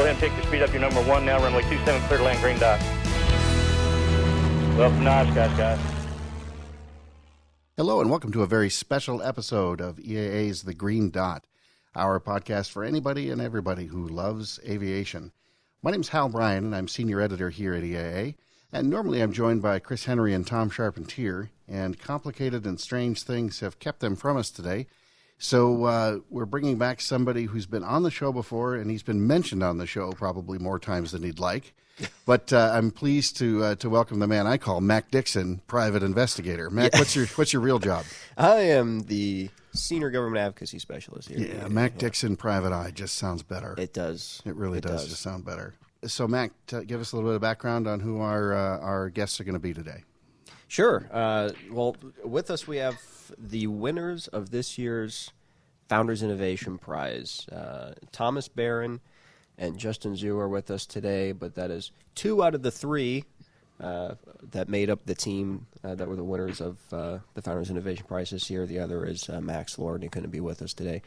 go 0.00 0.06
ahead 0.06 0.22
and 0.22 0.32
pick 0.32 0.34
your 0.38 0.46
speed 0.46 0.62
up. 0.62 0.72
Your 0.72 0.80
number 0.80 1.02
one 1.02 1.26
now, 1.26 1.38
runway 1.42 1.60
27, 1.60 2.00
clear 2.04 2.18
to 2.18 2.24
land, 2.24 2.40
green 2.40 2.58
dot. 2.58 2.80
Welcome 4.78 5.04
to 5.04 5.10
Oshkosh, 5.10 5.58
guys. 5.58 5.78
Hello, 7.76 8.00
and 8.00 8.08
welcome 8.08 8.32
to 8.32 8.42
a 8.42 8.46
very 8.46 8.70
special 8.70 9.22
episode 9.22 9.82
of 9.82 9.98
EAA's 9.98 10.62
The 10.62 10.72
Green 10.72 11.10
Dot, 11.10 11.44
our 11.94 12.18
podcast 12.18 12.70
for 12.70 12.82
anybody 12.82 13.28
and 13.28 13.42
everybody 13.42 13.86
who 13.86 14.08
loves 14.08 14.58
aviation. 14.66 15.32
My 15.82 15.90
name 15.90 16.00
is 16.00 16.08
Hal 16.08 16.30
Bryan, 16.30 16.64
and 16.64 16.74
I'm 16.74 16.88
senior 16.88 17.20
editor 17.20 17.50
here 17.50 17.74
at 17.74 17.82
EAA. 17.82 18.36
And 18.72 18.88
normally 18.88 19.20
I'm 19.20 19.34
joined 19.34 19.60
by 19.60 19.80
Chris 19.80 20.06
Henry 20.06 20.32
and 20.32 20.46
Tom 20.46 20.70
Charpentier, 20.70 21.50
and 21.68 22.00
complicated 22.00 22.64
and 22.64 22.80
strange 22.80 23.22
things 23.22 23.60
have 23.60 23.78
kept 23.78 24.00
them 24.00 24.16
from 24.16 24.38
us 24.38 24.50
today. 24.50 24.86
So 25.42 25.84
uh, 25.84 26.18
we're 26.28 26.44
bringing 26.44 26.76
back 26.76 27.00
somebody 27.00 27.44
who's 27.44 27.64
been 27.64 27.82
on 27.82 28.02
the 28.02 28.10
show 28.10 28.30
before, 28.30 28.74
and 28.74 28.90
he's 28.90 29.02
been 29.02 29.26
mentioned 29.26 29.62
on 29.62 29.78
the 29.78 29.86
show 29.86 30.12
probably 30.12 30.58
more 30.58 30.78
times 30.78 31.12
than 31.12 31.22
he'd 31.22 31.40
like. 31.40 31.74
But 32.24 32.50
uh, 32.50 32.70
I'm 32.72 32.92
pleased 32.92 33.36
to 33.38 33.62
uh, 33.62 33.74
to 33.74 33.90
welcome 33.90 34.20
the 34.20 34.26
man 34.26 34.46
I 34.46 34.56
call 34.56 34.80
Mac 34.80 35.10
Dixon, 35.10 35.60
private 35.66 36.02
investigator. 36.02 36.70
Mac, 36.70 36.92
yeah. 36.94 36.98
what's 36.98 37.14
your 37.14 37.26
what's 37.26 37.52
your 37.52 37.60
real 37.60 37.78
job? 37.90 38.06
I 38.38 38.60
am 38.60 39.00
the 39.00 39.50
senior 39.74 40.08
government 40.10 40.38
advocacy 40.38 40.78
specialist 40.78 41.28
here. 41.28 41.40
Yeah, 41.40 41.68
Mac 41.68 41.92
yeah. 41.92 41.98
Dixon, 41.98 42.36
private 42.36 42.72
eye, 42.72 42.90
just 42.94 43.16
sounds 43.16 43.42
better. 43.42 43.74
It 43.76 43.92
does. 43.92 44.40
It 44.46 44.56
really 44.56 44.78
it 44.78 44.84
does, 44.84 45.02
does, 45.02 45.10
just 45.10 45.20
sound 45.20 45.44
better. 45.44 45.74
So, 46.06 46.26
Mac, 46.26 46.52
t- 46.66 46.86
give 46.86 47.02
us 47.02 47.12
a 47.12 47.16
little 47.16 47.28
bit 47.28 47.34
of 47.34 47.42
background 47.42 47.86
on 47.86 48.00
who 48.00 48.22
our 48.22 48.54
uh, 48.54 48.78
our 48.78 49.10
guests 49.10 49.38
are 49.38 49.44
going 49.44 49.52
to 49.52 49.58
be 49.58 49.74
today. 49.74 50.04
Sure. 50.68 51.06
Uh, 51.12 51.50
well, 51.70 51.96
with 52.24 52.50
us 52.50 52.66
we 52.66 52.78
have 52.78 52.96
the 53.38 53.66
winners 53.66 54.28
of 54.28 54.50
this 54.50 54.78
year's 54.78 55.32
Founders 55.88 56.22
Innovation 56.22 56.78
Prize. 56.78 57.46
Uh, 57.50 57.92
Thomas 58.12 58.48
Barron 58.48 59.00
and 59.58 59.78
Justin 59.78 60.14
Zhu 60.14 60.38
are 60.38 60.48
with 60.48 60.70
us 60.70 60.86
today, 60.86 61.32
but 61.32 61.54
that 61.56 61.70
is 61.70 61.90
two 62.14 62.42
out 62.42 62.54
of 62.54 62.62
the 62.62 62.70
three 62.70 63.24
uh, 63.80 64.14
that 64.52 64.68
made 64.68 64.90
up 64.90 65.04
the 65.06 65.14
team 65.14 65.66
uh, 65.82 65.94
that 65.94 66.08
were 66.08 66.16
the 66.16 66.24
winners 66.24 66.60
of 66.60 66.78
uh, 66.92 67.18
the 67.34 67.42
Founders 67.42 67.70
Innovation 67.70 68.04
Prize 68.06 68.30
this 68.30 68.50
year. 68.50 68.66
The 68.66 68.78
other 68.78 69.04
is 69.04 69.28
uh, 69.28 69.40
Max 69.40 69.78
Lord, 69.78 69.96
and 69.96 70.04
he 70.04 70.08
couldn't 70.08 70.30
be 70.30 70.40
with 70.40 70.62
us 70.62 70.72
today. 70.72 71.02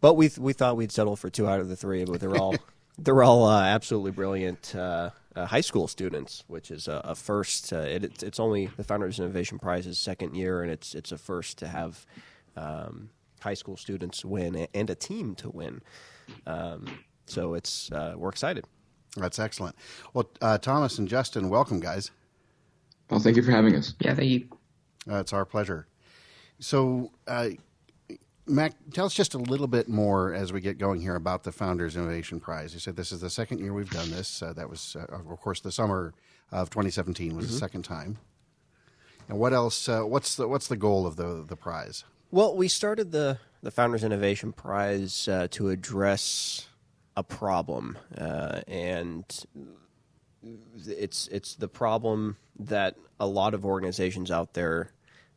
But 0.00 0.14
we 0.14 0.28
th- 0.28 0.38
we 0.38 0.52
thought 0.52 0.76
we'd 0.76 0.92
settle 0.92 1.16
for 1.16 1.28
two 1.28 1.48
out 1.48 1.60
of 1.60 1.68
the 1.68 1.76
three, 1.76 2.04
but 2.04 2.20
they're 2.20 2.36
all 2.36 2.54
they're 2.98 3.22
all 3.22 3.46
uh, 3.46 3.62
absolutely 3.62 4.12
brilliant 4.12 4.74
high 5.46 5.60
school 5.60 5.88
students, 5.88 6.44
which 6.46 6.70
is 6.70 6.88
a, 6.88 7.00
a 7.04 7.14
first. 7.14 7.72
It, 7.72 8.22
it's 8.22 8.40
only 8.40 8.70
the 8.76 8.84
Founders 8.84 9.18
Innovation 9.18 9.58
Prize's 9.58 9.98
second 9.98 10.34
year, 10.34 10.62
and 10.62 10.70
it's 10.70 10.94
it's 10.94 11.12
a 11.12 11.18
first 11.18 11.58
to 11.58 11.68
have. 11.68 12.06
Um, 12.56 13.10
high 13.40 13.54
school 13.54 13.76
students 13.76 14.24
win 14.24 14.66
and 14.74 14.90
a 14.90 14.94
team 14.94 15.34
to 15.36 15.48
win. 15.48 15.80
Um, 16.46 16.86
so 17.26 17.54
it's 17.54 17.90
uh, 17.92 18.14
we're 18.16 18.30
excited. 18.30 18.64
That's 19.16 19.38
excellent. 19.38 19.76
Well, 20.14 20.30
uh, 20.40 20.58
Thomas 20.58 20.98
and 20.98 21.08
Justin, 21.08 21.48
welcome, 21.48 21.80
guys. 21.80 22.10
Well, 23.10 23.20
thank 23.20 23.36
you 23.36 23.42
for 23.42 23.50
having 23.50 23.74
us. 23.74 23.94
Yeah, 24.00 24.14
thank 24.14 24.28
you. 24.28 24.48
Uh, 25.10 25.16
it's 25.16 25.32
our 25.32 25.44
pleasure. 25.44 25.86
So, 26.60 27.12
uh, 27.26 27.50
Mac, 28.48 28.72
tell 28.92 29.06
us 29.06 29.14
just 29.14 29.34
a 29.34 29.38
little 29.38 29.66
bit 29.66 29.88
more 29.88 30.32
as 30.32 30.52
we 30.52 30.60
get 30.60 30.78
going 30.78 31.00
here 31.00 31.16
about 31.16 31.44
the 31.44 31.52
Founders 31.52 31.96
Innovation 31.96 32.40
Prize. 32.40 32.72
You 32.72 32.80
said 32.80 32.96
this 32.96 33.12
is 33.12 33.20
the 33.20 33.30
second 33.30 33.58
year 33.58 33.72
we've 33.72 33.90
done 33.90 34.10
this. 34.10 34.42
Uh, 34.42 34.52
that 34.54 34.68
was, 34.70 34.96
uh, 34.98 35.04
of 35.14 35.40
course, 35.40 35.60
the 35.60 35.72
summer 35.72 36.14
of 36.50 36.70
2017 36.70 37.36
was 37.36 37.44
mm-hmm. 37.44 37.52
the 37.52 37.58
second 37.58 37.82
time. 37.82 38.18
And 39.28 39.38
what 39.38 39.52
else? 39.52 39.88
Uh, 39.88 40.02
what's 40.02 40.36
the 40.36 40.48
what's 40.48 40.68
the 40.68 40.76
goal 40.76 41.06
of 41.06 41.16
the 41.16 41.44
the 41.46 41.56
prize? 41.56 42.04
Well, 42.30 42.56
we 42.56 42.68
started 42.68 43.12
the 43.12 43.38
the 43.62 43.70
Founders 43.70 44.02
Innovation 44.02 44.52
Prize 44.52 45.28
uh, 45.28 45.48
to 45.50 45.68
address 45.68 46.68
a 47.16 47.22
problem, 47.22 47.98
uh, 48.16 48.62
and 48.66 49.24
it's 50.86 51.28
it's 51.28 51.54
the 51.56 51.68
problem 51.68 52.38
that 52.58 52.96
a 53.20 53.26
lot 53.26 53.52
of 53.52 53.66
organizations 53.66 54.30
out 54.30 54.54
there, 54.54 54.92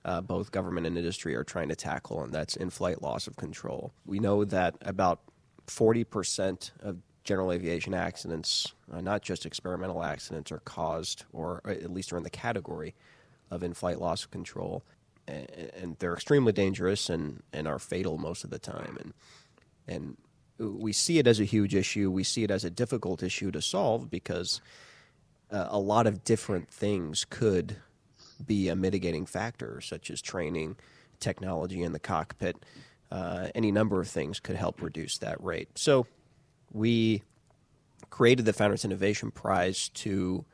uh, 0.06 0.22
both 0.22 0.52
government 0.52 0.88
and 0.88 0.98
industry, 0.98 1.36
are 1.36 1.44
trying 1.44 1.70
to 1.70 1.76
tackle, 1.76 2.24
and 2.24 2.34
that's 2.34 2.56
in-flight 2.56 3.02
loss 3.02 3.28
of 3.28 3.36
control. 3.36 3.94
We 4.06 4.20
know 4.20 4.46
that 4.46 4.76
about 4.82 5.20
forty 5.68 6.04
percent 6.04 6.72
of 6.82 6.98
general 7.24 7.52
aviation 7.52 7.94
accidents, 7.94 8.74
uh, 8.92 9.02
not 9.02 9.22
just 9.22 9.46
experimental 9.46 10.04
accidents, 10.04 10.52
are 10.52 10.62
caused, 10.66 11.26
or 11.32 11.62
at 11.66 11.94
least 11.94 12.12
are 12.12 12.18
in 12.18 12.24
the 12.24 12.30
category 12.30 12.96
of 13.52 13.64
in-flight 13.64 14.00
loss 14.00 14.24
of 14.24 14.32
control 14.32 14.84
and 15.28 15.96
they're 16.00 16.14
extremely 16.14 16.52
dangerous 16.52 17.10
and, 17.10 17.44
and 17.54 17.68
are 17.68 17.80
fatal 17.80 18.18
most 18.18 18.44
of 18.44 18.50
the 18.50 18.60
time. 18.60 18.98
And 19.00 19.14
and 19.88 20.18
we 20.58 20.94
see 20.94 21.18
it 21.18 21.28
as 21.28 21.40
a 21.40 21.44
huge 21.46 21.74
issue. 21.74 22.12
We 22.12 22.24
see 22.24 22.44
it 22.44 22.52
as 22.52 22.64
a 22.64 22.70
difficult 22.70 23.24
issue 23.24 23.52
to 23.52 23.62
solve 23.62 24.10
because 24.10 24.62
uh, 25.52 25.68
a 25.70 25.80
lot 25.80 26.08
of 26.08 26.24
different 26.24 26.70
things 26.70 27.26
could 27.30 27.78
be 28.46 28.70
a 28.70 28.76
mitigating 28.76 29.26
factor, 29.26 29.82
such 29.82 30.10
as 30.10 30.22
training, 30.22 30.78
technology 31.20 31.84
in 31.84 31.94
the 31.94 32.00
cockpit. 32.00 32.58
Uh, 33.12 33.50
any 33.56 33.72
number 33.72 34.00
of 34.00 34.08
things 34.08 34.40
could 34.40 34.56
help 34.56 34.82
reduce 34.82 35.18
that 35.20 35.42
rate. 35.44 35.70
So 35.76 36.08
we 36.72 37.24
created 38.10 38.46
the 38.46 38.54
Founders 38.54 38.86
Innovation 38.86 39.32
Prize 39.32 39.90
to 39.90 40.46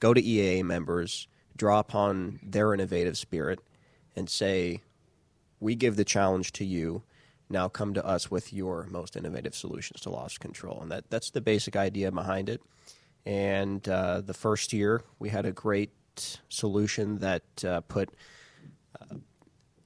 go 0.00 0.12
to 0.12 0.20
EAA 0.20 0.62
members, 0.64 1.28
draw 1.56 1.78
upon 1.78 2.40
their 2.42 2.74
innovative 2.74 3.16
spirit, 3.16 3.60
and 4.16 4.28
say, 4.28 4.80
we 5.60 5.74
give 5.74 5.96
the 5.96 6.04
challenge 6.04 6.52
to 6.52 6.64
you. 6.64 7.02
Now 7.48 7.68
come 7.68 7.94
to 7.94 8.04
us 8.04 8.30
with 8.30 8.52
your 8.52 8.86
most 8.90 9.16
innovative 9.16 9.54
solutions 9.54 10.00
to 10.02 10.10
loss 10.10 10.38
control. 10.38 10.80
And 10.80 10.90
that, 10.90 11.10
that's 11.10 11.30
the 11.30 11.40
basic 11.40 11.76
idea 11.76 12.10
behind 12.10 12.48
it. 12.48 12.60
And 13.24 13.86
uh, 13.88 14.22
the 14.22 14.34
first 14.34 14.72
year, 14.72 15.02
we 15.18 15.28
had 15.28 15.46
a 15.46 15.52
great 15.52 15.90
solution 16.48 17.18
that 17.18 17.42
uh, 17.64 17.80
put 17.82 18.10
uh, 19.00 19.16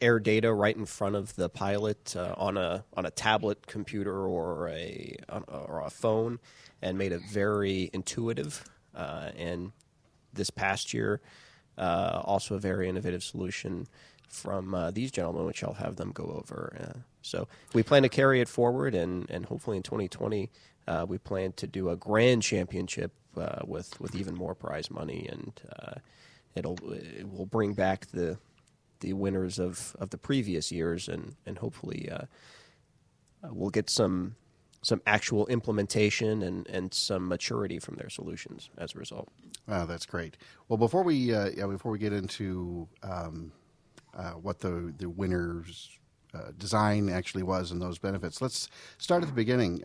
air 0.00 0.18
data 0.18 0.52
right 0.52 0.76
in 0.76 0.86
front 0.86 1.16
of 1.16 1.34
the 1.36 1.48
pilot 1.48 2.14
uh, 2.16 2.34
on 2.36 2.56
a 2.56 2.84
on 2.96 3.06
a 3.06 3.10
tablet 3.10 3.66
computer 3.66 4.26
or 4.26 4.68
a 4.68 5.16
or 5.48 5.82
a 5.84 5.90
phone, 5.90 6.38
and 6.82 6.98
made 6.98 7.12
it 7.12 7.22
very 7.22 7.90
intuitive. 7.92 8.64
Uh, 8.94 9.30
and 9.36 9.72
this 10.32 10.50
past 10.50 10.94
year, 10.94 11.20
uh, 11.76 12.22
also 12.24 12.54
a 12.54 12.58
very 12.58 12.88
innovative 12.88 13.22
solution 13.22 13.86
from 14.28 14.74
uh, 14.74 14.90
these 14.90 15.10
gentlemen, 15.10 15.44
which 15.44 15.62
I'll 15.62 15.74
have 15.74 15.96
them 15.96 16.12
go 16.12 16.24
over. 16.24 16.94
So 17.26 17.48
we 17.74 17.82
plan 17.82 18.02
to 18.02 18.08
carry 18.08 18.40
it 18.40 18.48
forward, 18.48 18.94
and, 18.94 19.28
and 19.30 19.46
hopefully 19.46 19.76
in 19.76 19.82
2020, 19.82 20.48
uh, 20.86 21.04
we 21.08 21.18
plan 21.18 21.52
to 21.52 21.66
do 21.66 21.90
a 21.90 21.96
grand 21.96 22.42
championship 22.42 23.12
uh, 23.36 23.60
with 23.64 23.98
with 24.00 24.14
even 24.14 24.34
more 24.34 24.54
prize 24.54 24.90
money, 24.90 25.28
and 25.30 25.60
uh, 25.78 25.94
it'll 26.54 26.78
it 26.92 27.30
will 27.30 27.46
bring 27.46 27.74
back 27.74 28.06
the 28.06 28.38
the 29.00 29.12
winners 29.12 29.58
of, 29.58 29.94
of 30.00 30.10
the 30.10 30.18
previous 30.18 30.72
years, 30.72 31.08
and 31.08 31.36
and 31.44 31.58
hopefully 31.58 32.08
uh, 32.10 32.24
we'll 33.50 33.70
get 33.70 33.90
some 33.90 34.36
some 34.82 35.02
actual 35.06 35.46
implementation 35.48 36.42
and, 36.42 36.68
and 36.68 36.94
some 36.94 37.26
maturity 37.26 37.78
from 37.80 37.96
their 37.96 38.08
solutions 38.08 38.70
as 38.78 38.94
a 38.94 38.98
result. 38.98 39.28
Oh, 39.68 39.84
that's 39.84 40.06
great. 40.06 40.36
Well, 40.68 40.76
before 40.76 41.02
we 41.02 41.16
yeah, 41.16 41.66
before 41.66 41.92
we 41.92 41.98
get 41.98 42.12
into 42.12 42.88
um, 43.02 43.52
uh, 44.16 44.32
what 44.32 44.60
the 44.60 44.94
the 44.96 45.10
winner's 45.10 45.90
uh, 46.32 46.52
design 46.58 47.08
actually 47.08 47.42
was 47.42 47.70
and 47.70 47.80
those 47.82 47.98
benefits. 47.98 48.40
Let's 48.40 48.68
start 48.98 49.22
at 49.22 49.28
the 49.28 49.34
beginning. 49.34 49.82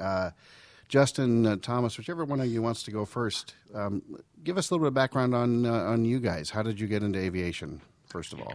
Justin, 0.91 1.45
uh, 1.45 1.55
Thomas, 1.55 1.97
whichever 1.97 2.25
one 2.25 2.41
of 2.41 2.47
you 2.47 2.61
wants 2.61 2.83
to 2.83 2.91
go 2.91 3.05
first, 3.05 3.55
um, 3.73 4.01
give 4.43 4.57
us 4.57 4.69
a 4.69 4.73
little 4.73 4.83
bit 4.83 4.89
of 4.89 4.93
background 4.93 5.33
on 5.33 5.65
uh, 5.65 5.71
on 5.71 6.03
you 6.03 6.19
guys. 6.19 6.49
How 6.49 6.61
did 6.61 6.81
you 6.81 6.87
get 6.87 7.01
into 7.01 7.17
aviation, 7.17 7.81
first 8.07 8.33
of 8.33 8.41
all? 8.41 8.53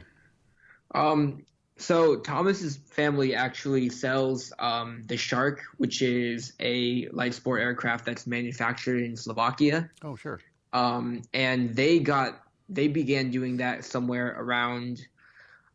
Um, 0.95 1.47
so 1.79 2.17
Thomas's 2.17 2.77
family 2.77 3.35
actually 3.35 3.89
sells 3.89 4.53
um, 4.59 5.03
the 5.07 5.17
Shark, 5.17 5.63
which 5.79 6.03
is 6.03 6.53
a 6.61 7.09
light 7.09 7.33
sport 7.33 7.63
aircraft 7.63 8.05
that's 8.05 8.27
manufactured 8.27 9.03
in 9.03 9.17
Slovakia. 9.17 9.89
Oh, 10.05 10.15
sure. 10.15 10.39
Um, 10.75 11.23
and 11.33 11.75
they 11.75 12.01
got 12.01 12.39
they 12.69 12.89
began 12.89 13.31
doing 13.31 13.57
that 13.57 13.87
somewhere 13.87 14.37
around 14.39 15.01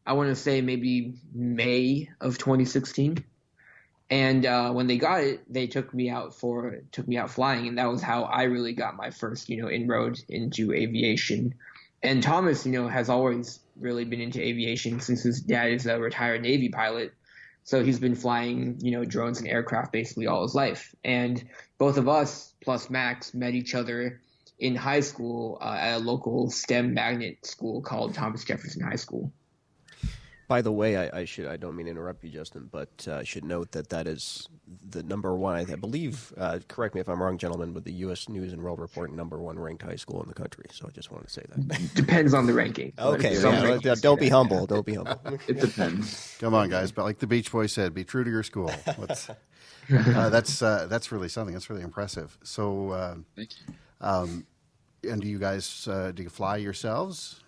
I 0.06 0.14
want 0.14 0.30
to 0.30 0.36
say 0.36 0.62
maybe 0.62 1.16
May 1.34 2.10
of 2.20 2.38
2016. 2.38 3.24
And 4.12 4.46
uh, 4.46 4.74
when 4.74 4.88
they 4.88 4.98
got 4.98 5.24
it, 5.24 5.42
they 5.52 5.68
took 5.68 5.94
me 5.94 6.10
out 6.10 6.36
for 6.36 6.82
took 6.92 7.08
me 7.08 7.18
out 7.18 7.32
flying, 7.32 7.68
and 7.68 7.78
that 7.78 7.90
was 7.90 8.02
how 8.02 8.24
I 8.24 8.44
really 8.44 8.74
got 8.74 8.98
my 8.98 9.10
first, 9.10 9.50
you 9.50 9.62
know, 9.62 9.70
inroad 9.70 10.20
into 10.28 10.74
aviation. 10.74 11.56
And 12.04 12.22
Thomas, 12.22 12.66
you 12.66 12.74
know, 12.74 12.90
has 12.90 13.10
always 13.10 13.62
really 13.80 14.04
been 14.04 14.20
into 14.20 14.42
aviation 14.42 15.00
since 15.00 15.24
his 15.24 15.40
dad 15.40 15.72
is 15.72 15.86
a 15.86 15.98
retired 15.98 16.42
Navy 16.42 16.68
pilot. 16.68 17.14
So 17.64 17.86
he's 17.86 18.00
been 18.00 18.16
flying, 18.16 18.78
you 18.82 18.92
know, 18.92 19.06
drones 19.06 19.40
and 19.40 19.48
aircraft 19.48 19.94
basically 19.94 20.28
all 20.28 20.42
his 20.42 20.56
life. 20.56 20.94
And 21.06 21.48
both 21.78 21.98
of 21.98 22.10
us, 22.10 22.54
plus 22.62 22.90
Max, 22.90 23.34
met 23.34 23.54
each 23.54 23.76
other 23.76 24.20
in 24.60 24.76
high 24.76 25.00
school 25.00 25.58
uh, 25.62 25.78
at 25.80 25.98
a 25.98 26.00
local 26.00 26.50
STEM 26.50 26.94
magnet 26.94 27.46
school 27.46 27.82
called 27.82 28.14
Thomas 28.14 28.44
Jefferson 28.44 28.84
High 28.84 28.96
School. 28.96 29.32
By 30.52 30.62
the 30.62 30.72
way, 30.74 30.98
I, 30.98 31.20
I, 31.20 31.24
should 31.24 31.46
I 31.46 31.56
don't 31.56 31.78
mean 31.78 31.86
to 31.86 31.92
interrupt 31.92 32.26
you, 32.26 32.30
Justin, 32.30 32.68
but 32.70 33.08
uh, 33.08 33.14
I 33.14 33.24
should 33.24 33.46
note 33.46 33.72
that 33.72 33.88
that 33.88 34.06
is 34.06 34.50
the 34.90 35.02
number 35.02 35.34
one. 35.34 35.56
I, 35.56 35.76
believe. 35.76 36.34
Uh, 36.36 36.60
correct 36.68 36.94
me 36.94 37.00
if 37.00 37.08
I'm 37.08 37.24
wrong, 37.24 37.38
gentlemen, 37.38 37.72
but 37.72 37.86
the 37.86 37.94
U.S. 37.94 38.28
News 38.28 38.52
and 38.52 38.62
World 38.62 38.82
Report 38.82 39.14
number 39.14 39.40
one 39.40 39.58
ranked 39.58 39.82
high 39.82 39.96
school 39.96 40.22
in 40.22 40.28
the 40.28 40.34
country. 40.34 40.66
So 40.70 40.88
I 40.90 40.92
just 40.92 41.10
wanted 41.10 41.28
to 41.28 41.32
say 41.32 41.44
that. 41.48 41.94
Depends 41.96 42.34
on 42.34 42.48
the 42.48 42.54
ranking. 42.54 42.92
Okay, 43.00 43.40
yeah, 43.40 43.96
don't 44.02 44.20
be 44.20 44.28
humble. 44.28 44.68
Don't 44.68 44.86
be 44.86 44.96
humble. 44.96 45.22
it 45.48 45.62
depends. 45.62 46.36
Come 46.42 46.54
on, 46.54 46.68
guys. 46.70 46.92
But 46.92 47.06
like 47.06 47.20
the 47.20 47.28
Beach 47.28 47.50
Boys 47.50 47.72
said, 47.72 47.94
be 47.94 48.04
true 48.04 48.26
to 48.26 48.30
your 48.30 48.44
school. 48.44 48.74
uh, 48.88 50.30
that's 50.30 50.62
uh, 50.62 50.86
that's 50.90 51.14
really 51.14 51.30
something. 51.30 51.54
That's 51.54 51.70
really 51.70 51.84
impressive. 51.84 52.38
So, 52.44 52.90
uh, 52.90 53.16
thank 53.38 53.52
you. 53.52 53.74
Um, 54.02 54.46
and 55.10 55.22
do 55.22 55.30
you 55.30 55.40
guys 55.40 55.88
uh, 55.88 56.12
do 56.12 56.24
you 56.24 56.30
fly 56.30 56.58
yourselves? 56.58 57.40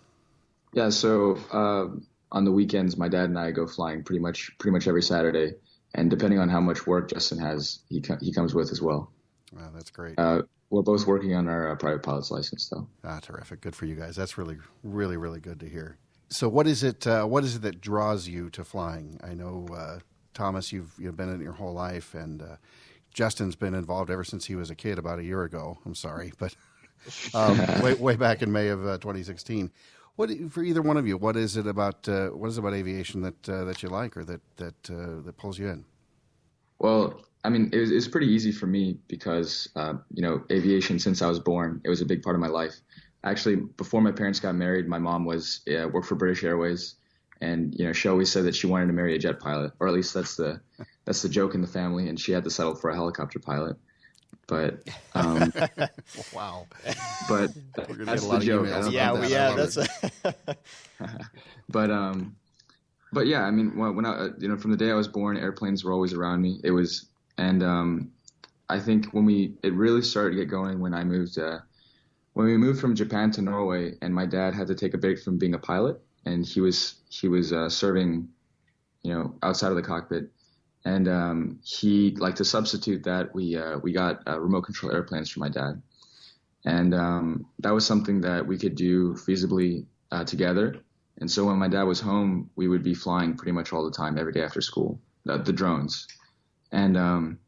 Yeah. 0.72 0.88
So 0.88 1.36
um, 1.52 2.06
on 2.34 2.44
the 2.44 2.52
weekends, 2.52 2.96
my 2.96 3.08
dad 3.08 3.30
and 3.30 3.38
I 3.38 3.52
go 3.52 3.66
flying 3.66 4.02
pretty 4.02 4.20
much 4.20 4.50
pretty 4.58 4.72
much 4.72 4.86
every 4.88 5.02
Saturday, 5.02 5.54
and 5.94 6.10
depending 6.10 6.40
on 6.40 6.48
how 6.50 6.60
much 6.60 6.86
work 6.86 7.08
Justin 7.08 7.38
has, 7.38 7.78
he 7.88 8.02
he 8.20 8.32
comes 8.32 8.54
with 8.54 8.72
as 8.72 8.82
well. 8.82 9.12
Wow, 9.54 9.70
that's 9.72 9.90
great. 9.90 10.18
Uh, 10.18 10.42
we're 10.68 10.82
both 10.82 11.06
working 11.06 11.34
on 11.34 11.48
our 11.48 11.70
uh, 11.70 11.76
private 11.76 12.02
pilot's 12.02 12.32
license, 12.32 12.68
though. 12.68 12.88
Ah, 13.04 13.20
terrific! 13.22 13.60
Good 13.60 13.76
for 13.76 13.86
you 13.86 13.94
guys. 13.94 14.16
That's 14.16 14.36
really, 14.36 14.58
really, 14.82 15.16
really 15.16 15.38
good 15.38 15.60
to 15.60 15.68
hear. 15.68 15.96
So, 16.28 16.48
what 16.48 16.66
is 16.66 16.82
it? 16.82 17.06
Uh, 17.06 17.24
what 17.24 17.44
is 17.44 17.56
it 17.56 17.62
that 17.62 17.80
draws 17.80 18.26
you 18.26 18.50
to 18.50 18.64
flying? 18.64 19.20
I 19.22 19.34
know, 19.34 19.68
uh, 19.72 20.00
Thomas, 20.34 20.72
you've 20.72 20.92
you've 20.98 21.16
been 21.16 21.28
in 21.28 21.40
it 21.40 21.44
your 21.44 21.52
whole 21.52 21.72
life, 21.72 22.14
and 22.14 22.42
uh, 22.42 22.56
Justin's 23.12 23.54
been 23.54 23.74
involved 23.74 24.10
ever 24.10 24.24
since 24.24 24.46
he 24.46 24.56
was 24.56 24.70
a 24.70 24.74
kid, 24.74 24.98
about 24.98 25.20
a 25.20 25.24
year 25.24 25.44
ago. 25.44 25.78
I'm 25.86 25.94
sorry, 25.94 26.32
but 26.36 26.56
um, 27.32 27.58
way, 27.82 27.94
way 27.94 28.16
back 28.16 28.42
in 28.42 28.50
May 28.50 28.68
of 28.68 28.84
uh, 28.84 28.98
2016. 28.98 29.70
What 30.16 30.30
for 30.50 30.62
either 30.62 30.82
one 30.82 30.96
of 30.96 31.06
you? 31.06 31.16
What 31.16 31.36
is 31.36 31.56
it 31.56 31.66
about? 31.66 32.08
Uh, 32.08 32.28
what 32.28 32.48
is 32.48 32.56
it 32.56 32.60
about 32.60 32.74
aviation 32.74 33.22
that 33.22 33.48
uh, 33.48 33.64
that 33.64 33.82
you 33.82 33.88
like, 33.88 34.16
or 34.16 34.24
that 34.24 34.40
that 34.56 34.90
uh, 34.90 35.22
that 35.24 35.36
pulls 35.36 35.58
you 35.58 35.68
in? 35.68 35.84
Well, 36.78 37.24
I 37.42 37.48
mean, 37.48 37.70
it 37.72 37.90
it 37.90 38.12
pretty 38.12 38.28
easy 38.28 38.52
for 38.52 38.66
me 38.66 38.98
because 39.08 39.68
uh, 39.74 39.94
you 40.12 40.22
know 40.22 40.44
aviation 40.52 40.98
since 40.98 41.20
I 41.20 41.26
was 41.26 41.40
born, 41.40 41.80
it 41.84 41.88
was 41.88 42.00
a 42.00 42.06
big 42.06 42.22
part 42.22 42.36
of 42.36 42.40
my 42.40 42.48
life. 42.48 42.74
Actually, 43.24 43.56
before 43.56 44.02
my 44.02 44.12
parents 44.12 44.38
got 44.38 44.54
married, 44.54 44.86
my 44.86 44.98
mom 44.98 45.24
was 45.24 45.62
worked 45.66 46.06
for 46.06 46.14
British 46.14 46.44
Airways, 46.44 46.94
and 47.40 47.74
you 47.76 47.84
know 47.86 47.92
she 47.92 48.08
always 48.08 48.30
said 48.30 48.44
that 48.44 48.54
she 48.54 48.68
wanted 48.68 48.86
to 48.86 48.92
marry 48.92 49.16
a 49.16 49.18
jet 49.18 49.40
pilot, 49.40 49.72
or 49.80 49.88
at 49.88 49.94
least 49.94 50.14
that's 50.14 50.36
the 50.36 50.60
that's 51.06 51.22
the 51.22 51.28
joke 51.28 51.54
in 51.54 51.60
the 51.60 51.66
family, 51.66 52.08
and 52.08 52.20
she 52.20 52.30
had 52.30 52.44
to 52.44 52.50
settle 52.50 52.76
for 52.76 52.90
a 52.90 52.94
helicopter 52.94 53.40
pilot. 53.40 53.76
But 54.46 54.80
um, 55.14 55.52
wow, 56.34 56.66
but 57.28 57.50
that's 57.86 58.26
the 58.26 58.38
joke. 58.40 58.66
Yeah, 58.90 59.12
well, 59.12 59.30
yeah, 59.30 59.54
that's. 59.54 59.76
A... 59.76 59.86
but 61.68 61.90
um, 61.90 62.36
but 63.12 63.26
yeah, 63.26 63.42
I 63.42 63.50
mean, 63.50 63.76
when 63.76 64.04
I 64.04 64.28
you 64.38 64.48
know 64.48 64.56
from 64.56 64.70
the 64.70 64.76
day 64.76 64.90
I 64.90 64.94
was 64.94 65.08
born, 65.08 65.36
airplanes 65.36 65.84
were 65.84 65.92
always 65.92 66.12
around 66.12 66.42
me. 66.42 66.60
It 66.62 66.70
was, 66.70 67.06
and 67.38 67.62
um, 67.62 68.12
I 68.68 68.80
think 68.80 69.12
when 69.12 69.24
we 69.24 69.54
it 69.62 69.72
really 69.72 70.02
started 70.02 70.30
to 70.30 70.36
get 70.36 70.50
going 70.50 70.80
when 70.80 70.94
I 70.94 71.04
moved. 71.04 71.38
Uh, 71.38 71.60
when 72.34 72.46
we 72.46 72.56
moved 72.56 72.80
from 72.80 72.96
Japan 72.96 73.30
to 73.30 73.42
Norway, 73.42 73.94
and 74.02 74.12
my 74.12 74.26
dad 74.26 74.54
had 74.54 74.66
to 74.66 74.74
take 74.74 74.92
a 74.92 74.98
break 74.98 75.20
from 75.20 75.38
being 75.38 75.54
a 75.54 75.58
pilot, 75.58 76.00
and 76.26 76.44
he 76.44 76.60
was 76.60 76.96
he 77.08 77.28
was 77.28 77.52
uh, 77.52 77.68
serving, 77.68 78.28
you 79.04 79.14
know, 79.14 79.34
outside 79.40 79.68
of 79.68 79.76
the 79.76 79.82
cockpit 79.82 80.30
and 80.84 81.08
um, 81.08 81.60
he 81.64 82.14
like 82.18 82.36
to 82.36 82.44
substitute 82.44 83.04
that 83.04 83.34
we 83.34 83.56
uh, 83.56 83.78
we 83.78 83.92
got 83.92 84.26
uh, 84.26 84.40
remote 84.40 84.62
control 84.62 84.92
airplanes 84.92 85.30
for 85.30 85.40
my 85.40 85.48
dad, 85.48 85.80
and 86.64 86.94
um, 86.94 87.46
that 87.60 87.72
was 87.72 87.86
something 87.86 88.20
that 88.22 88.46
we 88.46 88.58
could 88.58 88.74
do 88.74 89.14
feasibly 89.14 89.86
uh, 90.12 90.24
together. 90.24 90.76
And 91.18 91.30
so 91.30 91.44
when 91.46 91.58
my 91.58 91.68
dad 91.68 91.84
was 91.84 92.00
home, 92.00 92.50
we 92.56 92.66
would 92.66 92.82
be 92.82 92.94
flying 92.94 93.36
pretty 93.36 93.52
much 93.52 93.72
all 93.72 93.84
the 93.84 93.96
time, 93.96 94.18
every 94.18 94.32
day 94.32 94.42
after 94.42 94.60
school, 94.60 95.00
the, 95.24 95.38
the 95.38 95.52
drones, 95.52 96.08
and 96.72 96.96
um, 96.96 97.38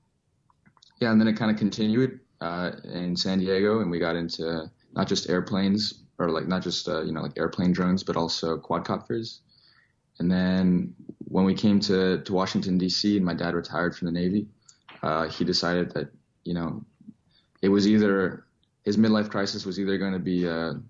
yeah, 1.00 1.10
and 1.10 1.20
then 1.20 1.28
it 1.28 1.36
kind 1.36 1.50
of 1.50 1.58
continued 1.58 2.20
uh, 2.40 2.70
in 2.84 3.16
San 3.16 3.38
Diego, 3.38 3.80
and 3.80 3.90
we 3.90 3.98
got 3.98 4.16
into 4.16 4.70
not 4.94 5.08
just 5.08 5.28
airplanes 5.28 6.04
or 6.18 6.30
like 6.30 6.48
not 6.48 6.62
just 6.62 6.88
uh, 6.88 7.02
you 7.02 7.12
know 7.12 7.20
like 7.22 7.36
airplane 7.36 7.72
drones, 7.72 8.02
but 8.02 8.16
also 8.16 8.56
quadcopters. 8.56 9.40
And 10.18 10.30
then 10.30 10.94
when 11.18 11.44
we 11.44 11.54
came 11.54 11.80
to, 11.80 12.22
to 12.22 12.32
Washington, 12.32 12.78
D.C., 12.78 13.16
and 13.16 13.24
my 13.24 13.34
dad 13.34 13.54
retired 13.54 13.96
from 13.96 14.06
the 14.06 14.12
Navy, 14.12 14.46
uh, 15.02 15.28
he 15.28 15.44
decided 15.44 15.92
that, 15.92 16.08
you 16.44 16.54
know, 16.54 16.82
it 17.62 17.68
was 17.68 17.86
either 17.86 18.44
his 18.84 18.96
midlife 18.96 19.30
crisis 19.30 19.66
was 19.66 19.78
either 19.78 19.98
going 19.98 20.12
to 20.12 20.18
be 20.18 20.46
a, 20.46 20.80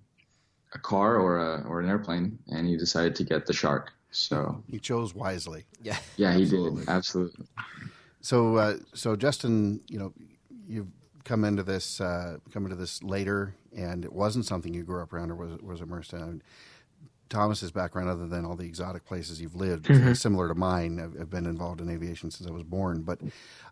a 0.74 0.78
car 0.78 1.16
or, 1.16 1.38
a, 1.38 1.62
or 1.62 1.80
an 1.80 1.88
airplane, 1.88 2.38
and 2.48 2.66
he 2.66 2.76
decided 2.76 3.14
to 3.16 3.24
get 3.24 3.46
the 3.46 3.52
Shark. 3.52 3.92
So 4.10 4.62
he 4.70 4.78
chose 4.78 5.14
wisely. 5.14 5.64
Yeah, 5.82 5.98
yeah, 6.16 6.34
he 6.34 6.42
absolutely. 6.42 6.80
did 6.80 6.88
absolutely. 6.88 7.46
So, 8.20 8.56
uh, 8.56 8.76
so 8.94 9.16
Justin, 9.16 9.80
you 9.88 9.98
know, 9.98 10.12
you've 10.68 10.88
come 11.24 11.44
into 11.44 11.62
this 11.62 12.00
uh, 12.00 12.38
come 12.52 12.64
into 12.64 12.76
this 12.76 13.02
later, 13.02 13.54
and 13.76 14.04
it 14.04 14.12
wasn't 14.12 14.46
something 14.46 14.72
you 14.72 14.84
grew 14.84 15.02
up 15.02 15.12
around 15.12 15.30
or 15.30 15.34
was 15.34 15.60
was 15.60 15.80
immersed 15.80 16.12
in. 16.12 16.42
Thomas's 17.28 17.70
background, 17.70 18.08
other 18.08 18.26
than 18.26 18.44
all 18.44 18.56
the 18.56 18.66
exotic 18.66 19.04
places 19.04 19.40
you've 19.40 19.54
lived, 19.54 19.86
mm-hmm. 19.86 20.12
similar 20.12 20.48
to 20.48 20.54
mine. 20.54 21.00
I've, 21.00 21.20
I've, 21.20 21.30
been 21.30 21.46
involved 21.46 21.80
in 21.80 21.90
aviation 21.90 22.30
since 22.30 22.48
I 22.48 22.52
was 22.52 22.62
born. 22.62 23.02
But, 23.02 23.20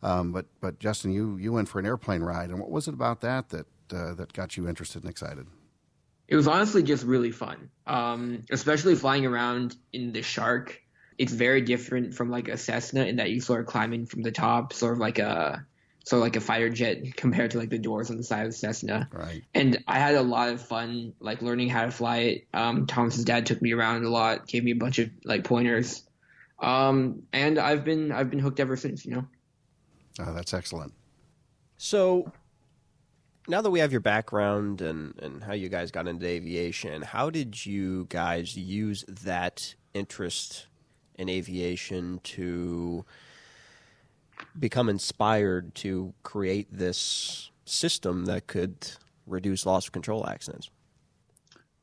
um, 0.02 0.32
but, 0.32 0.46
but 0.60 0.78
Justin, 0.78 1.12
you 1.12 1.36
you 1.36 1.52
went 1.52 1.68
for 1.68 1.78
an 1.78 1.86
airplane 1.86 2.22
ride, 2.22 2.50
and 2.50 2.58
what 2.58 2.70
was 2.70 2.88
it 2.88 2.94
about 2.94 3.20
that 3.20 3.48
that 3.50 3.66
uh, 3.92 4.14
that 4.14 4.32
got 4.32 4.56
you 4.56 4.68
interested 4.68 5.02
and 5.02 5.10
excited? 5.10 5.46
It 6.26 6.36
was 6.36 6.48
honestly 6.48 6.82
just 6.82 7.04
really 7.04 7.30
fun, 7.30 7.70
um, 7.86 8.44
especially 8.50 8.94
flying 8.94 9.26
around 9.26 9.76
in 9.92 10.12
the 10.12 10.22
Shark. 10.22 10.80
It's 11.18 11.32
very 11.32 11.60
different 11.60 12.14
from 12.14 12.30
like 12.30 12.48
a 12.48 12.56
Cessna 12.56 13.04
in 13.04 13.16
that 13.16 13.30
you 13.30 13.40
sort 13.40 13.60
of 13.60 13.66
climbing 13.66 14.06
from 14.06 14.22
the 14.22 14.32
top, 14.32 14.72
sort 14.72 14.94
of 14.94 14.98
like 14.98 15.18
a 15.18 15.64
so 16.04 16.18
like 16.18 16.36
a 16.36 16.40
fighter 16.40 16.68
jet 16.68 16.98
compared 17.16 17.50
to 17.50 17.58
like 17.58 17.70
the 17.70 17.78
doors 17.78 18.10
on 18.10 18.16
the 18.16 18.22
side 18.22 18.46
of 18.46 18.52
the 18.52 18.56
Cessna. 18.56 19.08
Right. 19.10 19.42
And 19.54 19.82
I 19.88 19.98
had 19.98 20.14
a 20.14 20.22
lot 20.22 20.50
of 20.50 20.60
fun 20.60 21.14
like 21.18 21.42
learning 21.42 21.70
how 21.70 21.84
to 21.84 21.90
fly 21.90 22.18
it. 22.18 22.46
Um, 22.54 22.86
Thomas's 22.86 23.24
dad 23.24 23.46
took 23.46 23.60
me 23.60 23.72
around 23.72 24.04
a 24.04 24.10
lot, 24.10 24.46
gave 24.46 24.62
me 24.62 24.70
a 24.70 24.76
bunch 24.76 24.98
of 24.98 25.10
like 25.24 25.44
pointers. 25.44 26.04
Um, 26.60 27.22
and 27.32 27.58
I've 27.58 27.84
been 27.84 28.12
I've 28.12 28.30
been 28.30 28.38
hooked 28.38 28.60
ever 28.60 28.76
since. 28.76 29.04
You 29.04 29.16
know. 29.16 29.26
Oh, 30.20 30.32
that's 30.32 30.54
excellent. 30.54 30.92
So 31.76 32.30
now 33.48 33.60
that 33.60 33.70
we 33.70 33.80
have 33.80 33.92
your 33.92 34.00
background 34.00 34.80
and, 34.80 35.18
and 35.20 35.42
how 35.42 35.52
you 35.52 35.68
guys 35.68 35.90
got 35.90 36.06
into 36.06 36.26
aviation, 36.26 37.02
how 37.02 37.30
did 37.30 37.66
you 37.66 38.06
guys 38.08 38.56
use 38.56 39.04
that 39.08 39.74
interest 39.92 40.66
in 41.16 41.28
aviation 41.28 42.20
to 42.22 43.04
become 44.58 44.88
inspired 44.88 45.74
to 45.76 46.14
create 46.22 46.68
this 46.70 47.50
system 47.64 48.26
that 48.26 48.46
could 48.46 48.74
reduce 49.26 49.66
loss 49.66 49.86
of 49.86 49.92
control 49.92 50.26
accidents? 50.26 50.70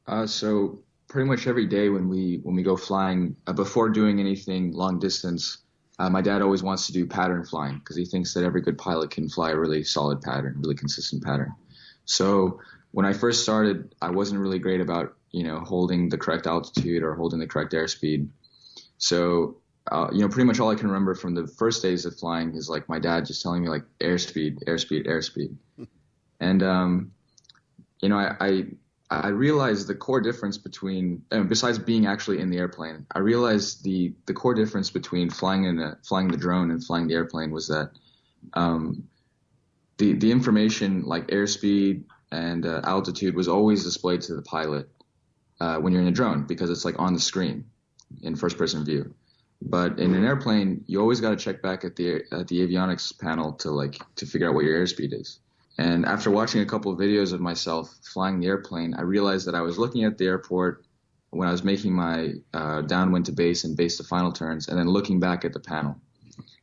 Uh, 0.07 0.25
so 0.25 0.79
pretty 1.07 1.27
much 1.27 1.47
every 1.47 1.65
day 1.65 1.89
when 1.89 2.07
we 2.07 2.39
when 2.43 2.55
we 2.55 2.63
go 2.63 2.77
flying, 2.77 3.35
uh, 3.47 3.53
before 3.53 3.89
doing 3.89 4.19
anything 4.19 4.71
long 4.73 4.99
distance, 4.99 5.59
uh, 5.99 6.09
my 6.09 6.21
dad 6.21 6.41
always 6.41 6.63
wants 6.63 6.87
to 6.87 6.93
do 6.93 7.05
pattern 7.05 7.45
flying 7.45 7.79
because 7.79 7.95
he 7.95 8.05
thinks 8.05 8.33
that 8.33 8.43
every 8.43 8.61
good 8.61 8.77
pilot 8.77 9.11
can 9.11 9.29
fly 9.29 9.51
a 9.51 9.57
really 9.57 9.83
solid 9.83 10.21
pattern, 10.21 10.55
really 10.59 10.75
consistent 10.75 11.23
pattern. 11.23 11.53
So 12.05 12.59
when 12.91 13.05
I 13.05 13.13
first 13.13 13.43
started, 13.43 13.93
I 14.01 14.09
wasn't 14.09 14.41
really 14.41 14.59
great 14.59 14.81
about 14.81 15.15
you 15.31 15.43
know 15.43 15.59
holding 15.59 16.09
the 16.09 16.17
correct 16.17 16.47
altitude 16.47 17.03
or 17.03 17.15
holding 17.15 17.39
the 17.39 17.47
correct 17.47 17.73
airspeed. 17.73 18.27
So 18.97 19.57
uh, 19.89 20.07
you 20.11 20.19
know, 20.19 20.27
pretty 20.27 20.45
much 20.45 20.59
all 20.59 20.69
I 20.69 20.75
can 20.75 20.87
remember 20.87 21.15
from 21.15 21.33
the 21.33 21.47
first 21.47 21.81
days 21.81 22.05
of 22.05 22.17
flying 22.17 22.55
is 22.55 22.69
like 22.69 22.87
my 22.87 22.99
dad 22.99 23.25
just 23.25 23.41
telling 23.41 23.63
me 23.63 23.69
like 23.69 23.83
airspeed, 23.99 24.63
airspeed, 24.65 25.07
airspeed, 25.07 25.55
and 26.39 26.63
um, 26.63 27.11
you 28.01 28.09
know, 28.09 28.17
I, 28.17 28.35
I 28.39 28.65
I 29.11 29.27
realized 29.27 29.87
the 29.87 29.95
core 29.95 30.21
difference 30.21 30.57
between, 30.57 31.21
besides 31.49 31.77
being 31.77 32.05
actually 32.05 32.39
in 32.39 32.49
the 32.49 32.57
airplane, 32.57 33.05
I 33.13 33.19
realized 33.19 33.83
the 33.83 34.13
the 34.25 34.33
core 34.33 34.53
difference 34.53 34.89
between 34.89 35.29
flying 35.29 35.65
in 35.65 35.79
a, 35.79 35.97
flying 36.03 36.29
the 36.29 36.37
drone 36.37 36.71
and 36.71 36.83
flying 36.83 37.07
the 37.07 37.15
airplane 37.15 37.51
was 37.51 37.67
that 37.67 37.91
um, 38.53 39.03
the 39.97 40.13
the 40.13 40.31
information 40.31 41.03
like 41.03 41.27
airspeed 41.27 42.03
and 42.31 42.65
uh, 42.65 42.81
altitude 42.85 43.35
was 43.35 43.47
always 43.47 43.83
displayed 43.83 44.21
to 44.21 44.35
the 44.35 44.41
pilot 44.43 44.87
uh, 45.59 45.77
when 45.77 45.91
you're 45.91 46.01
in 46.01 46.07
a 46.07 46.11
drone 46.11 46.43
because 46.43 46.69
it's 46.69 46.85
like 46.85 46.97
on 46.97 47.13
the 47.13 47.19
screen 47.19 47.65
in 48.21 48.35
first 48.35 48.57
person 48.57 48.85
view. 48.85 49.13
But 49.61 49.99
in 49.99 50.15
an 50.15 50.25
airplane, 50.25 50.83
you 50.87 50.99
always 50.99 51.21
got 51.21 51.29
to 51.29 51.35
check 51.35 51.61
back 51.61 51.85
at 51.85 51.95
the 51.95 52.23
at 52.31 52.47
the 52.47 52.67
avionics 52.67 53.17
panel 53.17 53.53
to 53.53 53.71
like 53.71 54.01
to 54.15 54.25
figure 54.25 54.49
out 54.49 54.55
what 54.55 54.65
your 54.65 54.79
airspeed 54.79 55.13
is. 55.13 55.39
And 55.77 56.05
after 56.05 56.29
watching 56.31 56.61
a 56.61 56.65
couple 56.65 56.91
of 56.91 56.99
videos 56.99 57.31
of 57.31 57.41
myself 57.41 57.95
flying 58.03 58.39
the 58.39 58.47
airplane, 58.47 58.93
I 58.93 59.01
realized 59.01 59.47
that 59.47 59.55
I 59.55 59.61
was 59.61 59.77
looking 59.77 60.03
at 60.03 60.17
the 60.17 60.25
airport 60.25 60.83
when 61.29 61.47
I 61.47 61.51
was 61.51 61.63
making 61.63 61.93
my 61.93 62.33
uh, 62.53 62.81
downwind 62.81 63.25
to 63.27 63.31
base 63.31 63.63
and 63.63 63.77
base 63.77 63.97
to 63.97 64.03
final 64.03 64.31
turns, 64.31 64.67
and 64.67 64.77
then 64.77 64.87
looking 64.87 65.19
back 65.19 65.45
at 65.45 65.53
the 65.53 65.59
panel. 65.59 65.95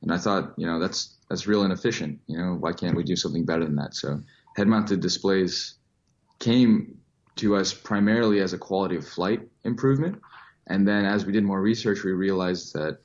And 0.03 0.13
I 0.13 0.19
thought, 0.19 0.55
you 0.57 0.67
know, 0.67 0.79
that's 0.79 1.17
that's 1.29 1.47
real 1.47 1.65
inefficient. 1.65 2.21
You 2.27 2.39
know, 2.39 2.55
why 2.55 2.73
can't 2.73 2.97
we 2.97 3.05
do 3.05 3.17
something 3.17 3.45
better 3.45 3.65
than 3.65 3.77
that? 3.77 3.95
So 3.95 4.21
head-mounted 4.57 5.01
displays 5.01 5.75
came 6.39 6.99
to 7.37 7.57
us 7.57 7.73
primarily 7.73 8.41
as 8.41 8.53
a 8.53 8.59
quality 8.59 8.97
of 8.97 9.07
flight 9.07 9.41
improvement 9.65 10.21
And 10.69 10.87
then 10.87 11.05
as 11.05 11.25
we 11.25 11.33
did 11.33 11.45
more 11.45 11.61
research, 11.61 12.05
we 12.05 12.13
realized 12.13 12.75
that 12.75 12.99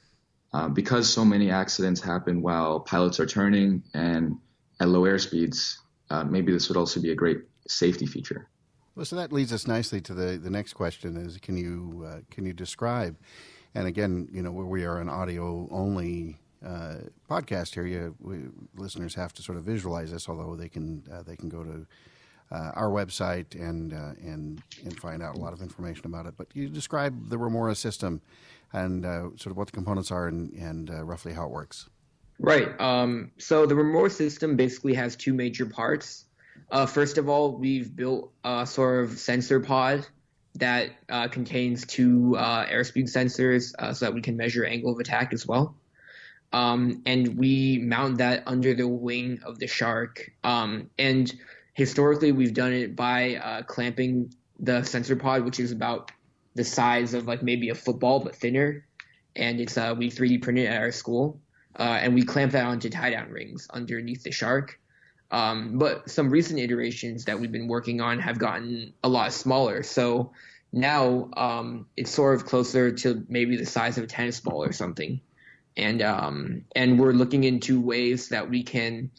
uh, 0.54 0.70
because 0.70 1.12
so 1.12 1.26
many 1.26 1.50
accidents 1.50 2.02
happen 2.02 2.42
while 2.42 2.80
pilots 2.80 3.20
are 3.20 3.26
turning 3.26 3.84
and 3.94 4.38
at 4.80 4.90
low 4.90 5.06
air 5.06 5.18
speeds, 5.18 5.80
uh, 6.10 6.24
maybe 6.24 6.52
this 6.52 6.70
would 6.70 6.78
also 6.78 7.02
be 7.02 7.12
a 7.12 7.16
great 7.16 7.40
safety 7.68 8.06
feature. 8.06 8.50
Well, 8.96 9.06
so 9.06 9.16
that 9.16 9.34
leads 9.34 9.52
us 9.52 9.66
nicely 9.66 10.02
to 10.02 10.14
the, 10.14 10.38
the 10.38 10.52
next 10.52 10.74
question: 10.74 11.18
Is 11.18 11.38
can 11.40 11.58
you 11.58 12.06
uh, 12.08 12.20
can 12.30 12.46
you 12.46 12.54
describe? 12.54 13.18
And 13.74 13.88
again, 13.88 14.28
you 14.32 14.44
know, 14.44 14.52
we 14.52 14.86
are 14.86 15.00
an 15.00 15.10
audio 15.10 15.68
only 15.72 16.38
uh, 16.66 16.96
podcast 17.30 17.74
here, 17.74 17.86
you, 17.86 18.16
we, 18.20 18.46
listeners 18.76 19.16
have 19.16 19.34
to 19.34 19.42
sort 19.42 19.58
of 19.58 19.64
visualize 19.64 20.12
this. 20.12 20.30
Although 20.30 20.56
they 20.56 20.70
can 20.70 21.04
uh, 21.12 21.24
they 21.24 21.36
can 21.36 21.50
go 21.50 21.64
to 21.64 21.86
uh, 22.52 22.72
our 22.76 22.90
website 22.90 23.56
and 23.56 23.94
uh, 23.94 24.14
and 24.22 24.62
and 24.84 25.00
find 25.00 25.22
out 25.24 25.36
a 25.36 25.40
lot 25.40 25.54
of 25.54 25.62
information 25.62 26.06
about 26.06 26.26
it. 26.26 26.36
But 26.38 26.48
you 26.54 26.70
describe 26.70 27.30
the 27.30 27.38
Remora 27.38 27.76
system 27.76 28.22
and 28.72 29.06
uh, 29.06 29.30
sort 29.36 29.48
of 29.48 29.58
what 29.58 29.68
the 29.68 29.74
components 29.74 30.12
are 30.12 30.28
and, 30.28 30.52
and 30.54 30.90
uh, 30.90 31.04
roughly 31.04 31.34
how 31.34 31.46
it 31.46 31.52
works. 31.52 31.90
Right. 32.40 32.80
Um, 32.82 33.32
so 33.38 33.66
the 33.66 33.76
Remora 33.76 34.10
system 34.10 34.56
basically 34.56 34.96
has 34.96 35.16
two 35.16 35.34
major 35.34 35.68
parts. 35.68 36.26
first 36.88 37.20
of 37.20 37.30
all, 37.30 37.56
we've 37.56 37.96
built 37.96 38.32
a 38.44 38.66
sort 38.66 39.04
of 39.04 39.20
sensor 39.20 39.60
pod 39.60 40.08
that 40.56 40.92
uh, 41.10 41.28
contains 41.28 41.86
two 41.86 42.36
uh, 42.38 42.66
airspeed 42.68 43.06
sensors 43.06 43.74
uh, 43.80 43.94
so 43.94 44.06
that 44.06 44.14
we 44.14 44.22
can 44.22 44.38
measure 44.38 44.66
angle 44.66 44.92
of 44.92 45.00
attack 45.00 45.34
as 45.34 45.48
well. 45.48 45.76
Um, 46.52 47.02
and 47.08 47.38
we 47.38 47.80
mount 47.80 48.20
that 48.20 48.44
under 48.46 48.76
the 48.76 48.88
wing 48.88 49.40
of 49.44 49.58
the 49.58 49.66
shark. 49.66 50.32
Um, 50.44 50.92
and 51.00 51.34
historically, 51.74 52.32
we've 52.32 52.54
done 52.54 52.74
it 52.74 52.96
by 52.96 53.36
uh, 53.36 53.64
clamping 53.64 54.34
the 54.60 54.84
sensor 54.84 55.16
pod, 55.16 55.44
which 55.44 55.60
is 55.60 55.72
about 55.72 56.12
the 56.56 56.64
size 56.64 57.14
of 57.14 57.28
like 57.28 57.44
maybe 57.44 57.70
a 57.70 57.76
football 57.76 58.20
but 58.20 58.36
thinner. 58.36 58.86
And 59.36 59.60
it's 59.60 59.78
uh, 59.78 59.96
we 59.98 60.10
3D 60.10 60.42
printed 60.44 60.68
at 60.68 60.80
our 60.80 60.92
school, 60.92 61.40
uh, 61.78 61.98
and 62.02 62.14
we 62.14 62.24
clamp 62.24 62.52
that 62.52 62.66
onto 62.66 62.90
tie 62.90 63.10
down 63.10 63.30
rings 63.30 63.68
underneath 63.74 64.24
the 64.24 64.32
shark. 64.32 64.80
Um, 65.32 65.80
but 65.80 66.12
some 66.12 66.30
recent 66.30 66.60
iterations 66.60 67.26
that 67.26 67.40
we've 67.40 67.52
been 67.52 67.68
working 67.68 68.00
on 68.00 68.20
have 68.20 68.38
gotten 68.38 68.94
a 69.04 69.10
lot 69.10 69.34
smaller. 69.34 69.82
So 69.82 70.32
now 70.72 71.30
um, 71.36 71.88
it's 71.98 72.12
sort 72.12 72.36
of 72.36 72.46
closer 72.46 72.92
to 72.92 73.26
maybe 73.28 73.58
the 73.58 73.66
size 73.66 73.98
of 73.98 74.04
a 74.04 74.08
tennis 74.08 74.40
ball 74.40 74.64
or 74.64 74.72
something. 74.72 75.20
And 75.76 76.04
um, 76.04 76.66
and 76.76 77.00
we're 77.00 77.14
looking 77.14 77.46
into 77.46 77.82
ways 77.82 78.30
that 78.30 78.48
we 78.48 78.62
can 78.62 79.10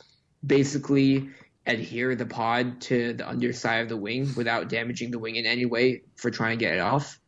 basically 0.46 1.30
adhere 1.66 2.14
the 2.14 2.26
pod 2.26 2.80
to 2.82 3.14
the 3.14 3.28
underside 3.28 3.82
of 3.82 3.88
the 3.88 3.96
wing 3.96 4.28
without 4.36 4.68
damaging 4.68 5.10
the 5.10 5.18
wing 5.18 5.36
in 5.36 5.46
any 5.46 5.64
way 5.64 6.02
for 6.16 6.30
trying 6.30 6.58
to 6.58 6.64
get 6.64 6.74
it 6.74 6.80
off. 6.80 7.18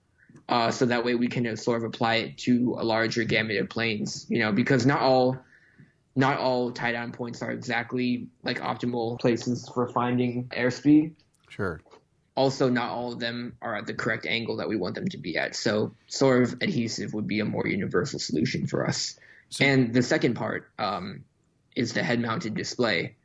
Uh, 0.49 0.71
so 0.71 0.87
that 0.87 1.05
way 1.05 1.15
we 1.15 1.27
can 1.27 1.57
sort 1.57 1.79
of 1.79 1.85
apply 1.85 2.17
it 2.17 2.39
to 2.39 2.77
a 2.79 2.85
larger 2.85 3.25
gamut 3.25 3.57
of 3.57 3.69
planes, 3.69 4.27
you 4.29 4.39
know, 4.39 4.53
because 4.53 4.87
not 4.87 5.01
all 5.01 5.37
not 6.15 6.39
all 6.39 6.71
tie 6.71 6.93
down 6.93 7.13
points 7.13 7.43
are 7.43 7.51
exactly 7.51 8.29
like 8.43 8.61
optimal 8.61 9.21
places 9.21 9.69
for 9.75 9.89
finding 9.89 10.45
airspeed. 10.45 11.13
Sure. 11.49 11.81
Also, 12.35 12.69
not 12.69 12.91
all 12.91 13.13
of 13.13 13.19
them 13.19 13.57
are 13.63 13.77
at 13.77 13.87
the 13.87 13.95
correct 13.95 14.27
angle 14.27 14.57
that 14.57 14.69
we 14.69 14.77
want 14.77 14.95
them 14.95 15.09
to 15.09 15.19
be 15.19 15.37
at. 15.39 15.55
So, 15.55 15.95
sort 16.07 16.43
of 16.43 16.55
adhesive 16.61 17.15
would 17.15 17.27
be 17.27 17.41
a 17.41 17.45
more 17.45 17.67
universal 17.67 18.19
solution 18.19 18.67
for 18.67 18.87
us. 18.87 19.19
So, 19.49 19.65
and 19.65 19.93
the 19.93 20.03
second 20.03 20.35
part 20.35 20.69
um, 20.79 21.25
is 21.75 21.93
the 21.93 22.03
head 22.03 22.21
mounted 22.21 22.55
display. 22.55 23.17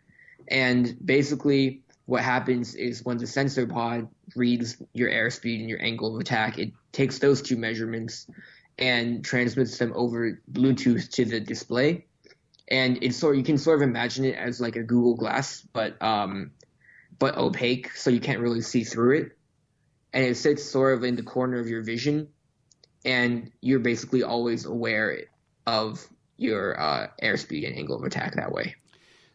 And 0.48 0.96
basically, 1.04 1.82
what 2.06 2.24
happens 2.24 2.76
is 2.76 3.04
when 3.04 3.18
the 3.18 3.28
sensor 3.28 3.68
pod 3.68 4.08
reads 4.36 4.82
your 4.94 5.10
airspeed 5.10 5.60
and 5.60 5.70
your 5.70 5.82
angle 5.82 6.16
of 6.16 6.22
attack, 6.22 6.58
it 6.58 6.72
takes 6.92 7.20
those 7.20 7.42
two 7.42 7.58
measurements 7.58 8.28
and 8.78 9.24
transmits 9.24 9.78
them 9.78 9.94
over 9.96 10.42
Bluetooth 10.52 11.10
to 11.12 11.26
the 11.26 11.40
display 11.40 12.06
and 12.72 13.00
it's 13.04 13.18
sort 13.18 13.36
you 13.36 13.44
can 13.44 13.58
sort 13.58 13.82
of 13.82 13.88
imagine 13.88 14.26
it 14.26 14.36
as 14.36 14.62
like 14.62 14.78
a 14.78 14.84
Google 14.84 15.16
Glass, 15.16 15.62
but 15.74 16.02
um, 16.02 16.52
but 17.20 17.38
opaque, 17.38 17.92
so 17.92 18.10
you 18.10 18.22
can't 18.22 18.40
really 18.40 18.62
see 18.62 18.86
through 18.86 19.18
it, 19.18 19.38
and 20.14 20.24
it 20.24 20.38
sits 20.38 20.64
sort 20.64 20.98
of 20.98 21.04
in 21.04 21.18
the 21.18 21.24
corner 21.24 21.60
of 21.60 21.68
your 21.68 21.84
vision, 21.84 22.30
and 23.04 23.52
you're 23.60 23.80
basically 23.80 24.24
always 24.24 24.66
aware 24.66 25.20
of 25.68 26.08
your 26.38 26.80
uh, 26.80 27.08
airspeed 27.22 27.68
and 27.68 27.78
angle 27.78 27.98
of 27.98 28.04
attack 28.04 28.36
that 28.36 28.52
way. 28.52 28.76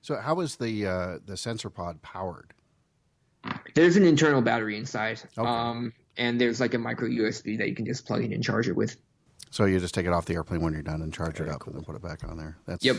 So, 0.06 0.14
how 0.14 0.38
is 0.38 0.54
the 0.54 0.86
uh, 0.86 1.18
the 1.26 1.36
sensor 1.36 1.68
pod 1.68 2.00
powered? 2.00 2.54
There's 3.74 3.96
an 3.96 4.04
internal 4.04 4.40
battery 4.40 4.76
inside, 4.76 5.20
okay. 5.36 5.48
um, 5.48 5.92
and 6.16 6.40
there's 6.40 6.60
like 6.60 6.74
a 6.74 6.78
micro 6.78 7.08
USB 7.08 7.58
that 7.58 7.68
you 7.68 7.74
can 7.74 7.86
just 7.86 8.06
plug 8.06 8.22
in 8.22 8.32
and 8.32 8.40
charge 8.40 8.68
it 8.68 8.76
with. 8.76 8.96
So 9.50 9.64
you 9.64 9.80
just 9.80 9.94
take 9.94 10.06
it 10.06 10.12
off 10.12 10.24
the 10.26 10.34
airplane 10.34 10.60
when 10.60 10.74
you're 10.74 10.82
done 10.82 11.02
and 11.02 11.12
charge 11.12 11.38
Very 11.38 11.50
it 11.50 11.52
up, 11.52 11.62
cool. 11.62 11.72
and 11.72 11.80
then 11.80 11.84
put 11.84 11.96
it 11.96 12.02
back 12.02 12.22
on 12.22 12.38
there. 12.38 12.56
That's 12.66 12.84
yep. 12.84 12.98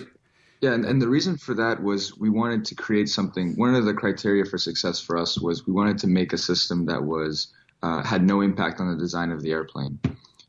Yeah, 0.59 0.73
and, 0.73 0.83
and 0.83 1.01
the 1.01 1.07
reason 1.07 1.37
for 1.37 1.53
that 1.53 1.81
was 1.81 2.17
we 2.17 2.29
wanted 2.29 2.65
to 2.65 2.75
create 2.75 3.07
something. 3.07 3.53
One 3.55 3.73
of 3.73 3.85
the 3.85 3.93
criteria 3.93 4.43
for 4.43 4.57
success 4.57 4.99
for 4.99 5.17
us 5.17 5.39
was 5.39 5.65
we 5.65 5.71
wanted 5.71 5.99
to 5.99 6.07
make 6.07 6.33
a 6.33 6.37
system 6.37 6.87
that 6.87 7.01
was 7.01 7.53
uh, 7.83 8.03
had 8.03 8.21
no 8.21 8.41
impact 8.41 8.81
on 8.81 8.91
the 8.91 8.97
design 8.97 9.31
of 9.31 9.41
the 9.41 9.51
airplane. 9.51 9.97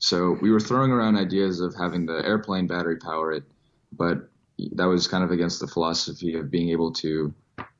So 0.00 0.36
we 0.42 0.50
were 0.50 0.58
throwing 0.58 0.90
around 0.90 1.18
ideas 1.18 1.60
of 1.60 1.76
having 1.76 2.06
the 2.06 2.20
airplane 2.24 2.66
battery 2.66 2.96
power 2.96 3.30
it, 3.30 3.44
but 3.92 4.28
that 4.72 4.84
was 4.84 5.06
kind 5.06 5.24
of 5.24 5.30
against 5.30 5.60
the 5.60 5.66
philosophy 5.66 6.34
of 6.34 6.50
being 6.50 6.70
able 6.70 6.92
to 6.92 7.32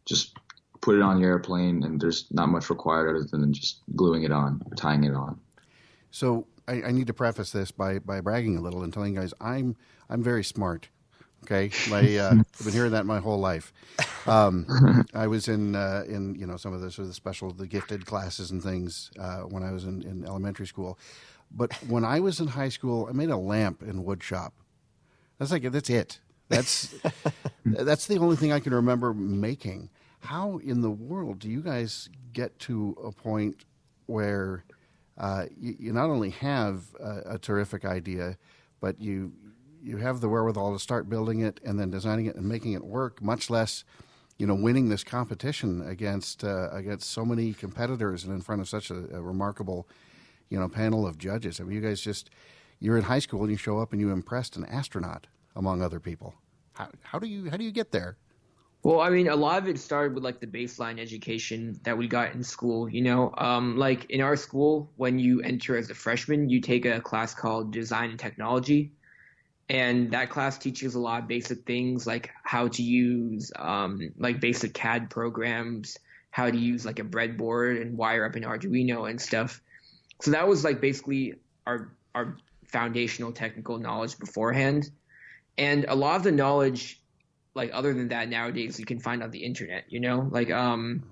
just 0.05 0.37
put 0.81 0.95
it 0.95 1.03
on 1.03 1.21
your 1.21 1.31
airplane 1.31 1.83
and 1.83 2.01
there's 2.01 2.27
not 2.31 2.49
much 2.49 2.71
required 2.71 3.17
other 3.17 3.27
than 3.31 3.53
just 3.53 3.81
gluing 3.97 4.23
it 4.23 4.33
on, 4.33 4.63
tying 4.77 5.05
it 5.05 5.15
on. 5.15 5.39
So 6.11 6.47
I, 6.67 6.83
I 6.85 6.91
need 6.93 7.09
to 7.09 7.15
preface 7.15 7.51
this 7.51 7.71
by, 7.71 7.99
by 7.99 8.21
bragging 8.21 8.57
a 8.57 8.61
little 8.61 8.83
and 8.83 8.93
telling 8.93 9.15
you 9.15 9.21
guys 9.21 9.35
I'm 9.41 9.77
I'm 10.09 10.23
very 10.23 10.45
smart. 10.45 10.89
Okay, 11.45 11.71
my 11.89 12.17
uh, 12.17 12.31
I've 12.61 12.65
been 12.65 12.73
hearing 12.73 12.93
that 12.93 13.07
my 13.07 13.21
whole 13.21 13.39
life. 13.39 13.73
Um, 14.27 15.05
I 15.15 15.27
was 15.27 15.49
in 15.49 15.75
uh, 15.75 16.05
in 16.09 16.35
you 16.35 16.47
know 16.47 16.57
some 16.57 16.73
of 16.73 16.81
the 16.81 16.91
sort 16.91 17.05
of 17.05 17.09
the 17.09 17.15
special 17.15 17.53
the 17.53 17.67
gifted 17.67 18.07
classes 18.07 18.51
and 18.51 18.63
things 18.63 19.11
uh, 19.19 19.41
when 19.41 19.63
I 19.63 19.73
was 19.73 19.85
in, 19.85 20.03
in 20.03 20.25
elementary 20.25 20.67
school, 20.67 20.99
but 21.51 21.73
when 21.85 22.05
I 22.05 22.21
was 22.21 22.41
in 22.41 22.49
high 22.49 22.69
school, 22.69 23.07
I 23.09 23.13
made 23.13 23.31
a 23.31 23.37
lamp 23.37 23.83
in 23.83 24.05
wood 24.05 24.23
shop. 24.23 24.55
That's 25.39 25.53
like 25.53 25.71
that's 25.71 25.91
it. 25.91 26.19
That's 26.49 26.95
that's 27.65 28.07
the 28.07 28.19
only 28.19 28.37
thing 28.37 28.53
I 28.53 28.61
can 28.61 28.75
remember 28.75 29.13
making. 29.15 29.91
How 30.21 30.59
in 30.59 30.81
the 30.81 30.91
world 30.91 31.39
do 31.39 31.49
you 31.49 31.63
guys 31.63 32.09
get 32.33 32.59
to 32.61 32.97
a 33.05 33.13
point 33.13 33.65
where 34.07 34.65
uh, 35.17 35.47
you, 35.59 35.77
you, 35.79 35.93
not 35.93 36.11
only 36.11 36.31
have 36.31 36.85
a, 37.01 37.35
a 37.35 37.39
terrific 37.39 37.85
idea, 37.85 38.37
but 38.81 39.01
you 39.01 39.33
you 39.83 39.99
have 39.99 40.21
the 40.21 40.29
wherewithal 40.29 40.73
to 40.73 40.79
start 40.79 41.09
building 41.09 41.41
it 41.41 41.61
and 41.65 41.79
then 41.79 41.91
designing 41.91 42.27
it 42.27 42.37
and 42.37 42.49
making 42.49 42.73
it 42.73 42.85
work, 42.85 43.23
much 43.23 43.49
less, 43.49 43.85
you 44.39 44.47
know, 44.47 44.55
winning 44.55 44.89
this 44.89 45.05
competition 45.05 45.87
against 45.89 46.45
uh, 46.45 46.69
against 46.73 47.11
so 47.11 47.25
many 47.25 47.53
competitors 47.53 48.25
and 48.25 48.33
in 48.33 48.41
front 48.41 48.61
of 48.61 48.69
such 48.69 48.91
a, 48.91 49.17
a, 49.17 49.21
remarkable, 49.21 49.89
you 50.51 50.59
know, 50.59 50.69
panel 50.69 51.07
of 51.07 51.19
judges. 51.19 51.61
I 51.61 51.65
mean, 51.65 51.77
you 51.77 51.81
guys 51.81 52.01
just 52.01 52.31
you're 52.81 52.97
in 52.97 53.05
high 53.05 53.19
school 53.19 53.43
and 53.43 53.51
you 53.51 53.57
show 53.57 53.79
up 53.79 53.93
and 53.93 54.01
you 54.01 54.11
impressed 54.11 54.57
an 54.57 54.65
astronaut 54.67 55.27
among 55.59 55.83
other 55.83 56.01
people. 56.01 56.35
How, 56.73 56.89
how 57.03 57.19
do 57.19 57.27
you 57.27 57.51
how 57.51 57.59
do 57.59 57.65
you 57.65 57.73
get 57.73 57.93
there? 57.93 58.17
Well, 58.85 59.01
I 59.01 59.11
mean, 59.11 59.29
a 59.29 59.35
lot 59.35 59.61
of 59.61 59.69
it 59.69 59.79
started 59.79 60.15
with 60.15 60.23
like 60.23 60.41
the 60.41 60.47
baseline 60.47 61.01
education 61.01 61.81
that 61.83 61.99
we 61.99 62.07
got 62.07 62.33
in 62.33 62.45
school. 62.45 62.89
You 62.89 63.03
know, 63.03 63.35
um, 63.37 63.77
like 63.77 64.09
in 64.09 64.21
our 64.21 64.37
school, 64.37 64.91
when 64.97 65.19
you 65.19 65.43
enter 65.43 65.77
as 65.77 65.91
a 65.91 65.95
freshman, 65.95 66.49
you 66.49 66.61
take 66.61 66.87
a 66.87 67.01
class 67.01 67.35
called 67.35 67.73
Design 67.73 68.11
and 68.11 68.19
Technology, 68.19 68.93
and 69.69 70.13
that 70.13 70.31
class 70.31 70.57
teaches 70.57 70.95
a 70.95 71.01
lot 71.01 71.23
of 71.23 71.29
basic 71.29 71.67
things 71.67 72.07
like 72.07 72.31
how 72.45 72.69
to 72.69 72.83
use 72.83 73.51
um, 73.57 74.13
like 74.17 74.41
basic 74.41 74.73
CAD 74.75 75.11
programs, 75.11 75.99
how 76.31 76.49
to 76.49 76.57
use 76.57 76.87
like 76.87 77.01
a 77.01 77.05
breadboard 77.05 77.83
and 77.83 77.99
wire 77.99 78.25
up 78.25 78.37
an 78.37 78.45
Arduino 78.45 79.11
and 79.11 79.21
stuff. 79.21 79.61
So 80.23 80.31
that 80.31 80.47
was 80.47 80.63
like 80.63 80.81
basically 80.81 81.35
our 81.67 81.93
our 82.15 82.37
foundational 82.69 83.33
technical 83.33 83.79
knowledge 83.79 84.19
beforehand, 84.19 84.91
and 85.59 85.85
a 85.89 85.95
lot 85.95 86.17
of 86.17 86.23
the 86.23 86.33
knowledge, 86.33 87.03
like 87.55 87.71
other 87.75 87.93
than 87.93 88.09
that, 88.09 88.29
nowadays 88.29 88.79
you 88.79 88.87
can 88.87 89.01
find 89.01 89.23
on 89.23 89.31
the 89.31 89.45
internet. 89.45 89.85
You 89.89 90.01
know, 90.01 90.29
like 90.31 90.51
um, 90.51 91.03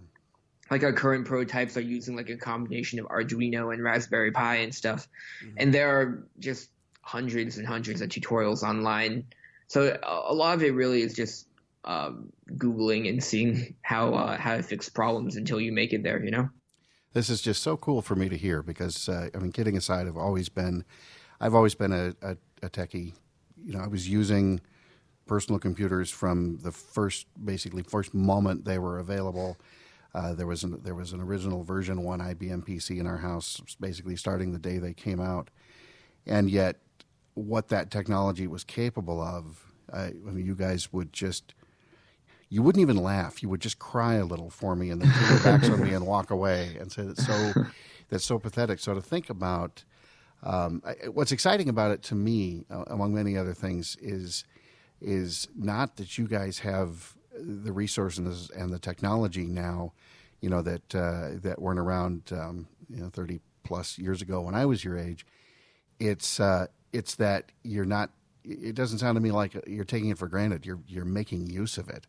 like 0.70 0.82
our 0.84 0.92
current 0.92 1.26
prototypes 1.26 1.76
are 1.76 1.82
using 1.82 2.16
like 2.16 2.30
a 2.30 2.36
combination 2.36 2.98
of 3.00 3.06
Arduino 3.06 3.74
and 3.74 3.82
Raspberry 3.82 4.30
Pi 4.30 4.56
and 4.56 4.74
stuff, 4.74 5.08
mm-hmm. 5.44 5.56
and 5.58 5.74
there 5.74 6.00
are 6.00 6.26
just 6.38 6.70
hundreds 7.02 7.58
and 7.58 7.66
hundreds 7.66 8.00
of 8.00 8.08
tutorials 8.08 8.62
online. 8.62 9.24
So 9.68 9.98
a 10.02 10.32
lot 10.32 10.54
of 10.54 10.62
it 10.62 10.74
really 10.74 11.02
is 11.02 11.14
just 11.14 11.48
um, 11.84 12.32
googling 12.54 13.08
and 13.08 13.22
seeing 13.22 13.74
how 13.82 14.14
uh, 14.14 14.36
how 14.38 14.56
to 14.56 14.62
fix 14.62 14.88
problems 14.88 15.36
until 15.36 15.60
you 15.60 15.72
make 15.72 15.92
it 15.92 16.02
there. 16.02 16.22
You 16.22 16.30
know. 16.30 16.48
This 17.12 17.30
is 17.30 17.40
just 17.40 17.62
so 17.62 17.78
cool 17.78 18.02
for 18.02 18.14
me 18.14 18.28
to 18.28 18.36
hear 18.36 18.62
because 18.62 19.08
uh, 19.08 19.30
I 19.34 19.38
mean, 19.38 19.50
kidding 19.50 19.76
aside, 19.76 20.06
I've 20.06 20.18
always 20.18 20.50
been, 20.50 20.84
I've 21.40 21.54
always 21.54 21.74
been 21.74 21.90
a, 21.90 22.14
a, 22.20 22.36
a 22.62 22.68
techie. 22.68 23.14
You 23.64 23.74
know, 23.74 23.80
I 23.80 23.86
was 23.86 24.08
using 24.08 24.60
personal 25.26 25.58
computers 25.58 26.10
from 26.10 26.58
the 26.58 26.72
first, 26.72 27.26
basically 27.44 27.82
first 27.82 28.14
moment 28.14 28.64
they 28.64 28.78
were 28.78 28.98
available. 28.98 29.56
Uh, 30.14 30.34
there 30.34 30.46
was 30.46 30.64
an, 30.64 30.80
there 30.82 30.94
was 30.94 31.12
an 31.12 31.20
original 31.20 31.62
version 31.62 32.02
one 32.02 32.20
IBM 32.20 32.66
PC 32.66 32.98
in 32.98 33.06
our 33.06 33.18
house, 33.18 33.60
basically 33.80 34.16
starting 34.16 34.52
the 34.52 34.58
day 34.58 34.78
they 34.78 34.94
came 34.94 35.20
out, 35.20 35.50
and 36.26 36.50
yet 36.50 36.76
what 37.34 37.68
that 37.68 37.90
technology 37.90 38.46
was 38.46 38.64
capable 38.64 39.20
of. 39.20 39.72
I, 39.92 40.06
I 40.06 40.12
mean, 40.12 40.46
you 40.46 40.54
guys 40.54 40.92
would 40.92 41.12
just 41.12 41.54
you 42.48 42.62
wouldn't 42.62 42.80
even 42.80 42.96
laugh. 42.96 43.42
You 43.42 43.48
would 43.48 43.60
just 43.60 43.78
cry 43.78 44.14
a 44.14 44.24
little 44.24 44.50
for 44.50 44.76
me 44.76 44.90
and 44.90 45.02
then 45.02 45.12
turn 45.12 45.30
your 45.30 45.40
backs 45.40 45.68
on 45.68 45.82
me 45.82 45.92
and 45.92 46.06
walk 46.06 46.30
away 46.30 46.76
and 46.80 46.90
say 46.90 47.02
that's 47.02 47.26
so 47.26 47.52
that's 48.08 48.24
so 48.24 48.38
pathetic. 48.38 48.78
So 48.78 48.94
to 48.94 49.02
think 49.02 49.28
about 49.28 49.84
um, 50.46 50.82
I, 50.86 51.08
what's 51.08 51.32
exciting 51.32 51.68
about 51.68 51.90
it 51.90 52.02
to 52.04 52.14
me, 52.14 52.64
uh, 52.70 52.84
among 52.86 53.14
many 53.14 53.36
other 53.36 53.52
things, 53.54 53.96
is 54.00 54.44
is 55.00 55.48
not 55.56 55.96
that 55.96 56.16
you 56.16 56.26
guys 56.26 56.60
have 56.60 57.16
the 57.38 57.72
resources 57.72 58.50
and 58.56 58.72
the 58.72 58.78
technology 58.78 59.46
now, 59.46 59.92
you 60.40 60.48
know 60.48 60.62
that 60.62 60.94
uh, 60.94 61.30
that 61.42 61.60
weren't 61.60 61.80
around, 61.80 62.22
um, 62.32 62.68
you 62.88 63.00
know, 63.00 63.08
thirty 63.08 63.40
plus 63.64 63.98
years 63.98 64.22
ago 64.22 64.40
when 64.40 64.54
I 64.54 64.64
was 64.66 64.84
your 64.84 64.96
age. 64.96 65.26
It's 65.98 66.38
uh, 66.38 66.66
it's 66.92 67.16
that 67.16 67.50
you're 67.64 67.84
not. 67.84 68.10
It 68.44 68.76
doesn't 68.76 68.98
sound 68.98 69.16
to 69.16 69.20
me 69.20 69.32
like 69.32 69.56
you're 69.66 69.84
taking 69.84 70.10
it 70.10 70.18
for 70.18 70.28
granted. 70.28 70.64
You're 70.64 70.78
you're 70.86 71.04
making 71.04 71.50
use 71.50 71.76
of 71.76 71.88
it. 71.88 72.06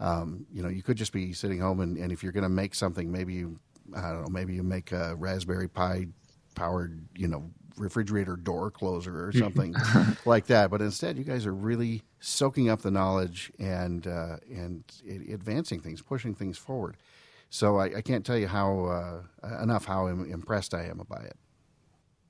Um, 0.00 0.46
you 0.52 0.62
know, 0.62 0.68
you 0.68 0.82
could 0.82 0.96
just 0.96 1.12
be 1.12 1.32
sitting 1.32 1.60
home, 1.60 1.80
and, 1.80 1.96
and 1.96 2.10
if 2.10 2.22
you're 2.22 2.32
going 2.32 2.42
to 2.42 2.48
make 2.48 2.74
something, 2.74 3.10
maybe 3.10 3.34
you, 3.34 3.58
I 3.96 4.10
don't 4.10 4.22
know, 4.22 4.28
maybe 4.30 4.54
you 4.54 4.62
make 4.62 4.92
a 4.92 5.16
Raspberry 5.16 5.68
Pi 5.68 6.06
powered, 6.54 7.00
you 7.16 7.28
know, 7.28 7.50
refrigerator 7.78 8.36
door 8.36 8.70
closer 8.70 9.26
or 9.26 9.32
something 9.32 9.74
like 10.24 10.46
that. 10.46 10.70
But 10.70 10.80
instead, 10.80 11.16
you 11.16 11.24
guys 11.24 11.46
are 11.46 11.54
really 11.54 12.02
soaking 12.20 12.68
up 12.68 12.82
the 12.82 12.90
knowledge 12.90 13.52
and 13.58 14.06
uh, 14.06 14.36
and 14.50 14.84
advancing 15.30 15.80
things, 15.80 16.02
pushing 16.02 16.34
things 16.34 16.58
forward. 16.58 16.96
So 17.50 17.76
I, 17.76 17.96
I 17.96 18.02
can't 18.02 18.26
tell 18.26 18.36
you 18.36 18.46
how 18.46 19.24
uh, 19.42 19.62
enough 19.62 19.84
how 19.84 20.06
impressed 20.06 20.74
I 20.74 20.84
am 20.84 21.00
by 21.08 21.22
it. 21.22 21.36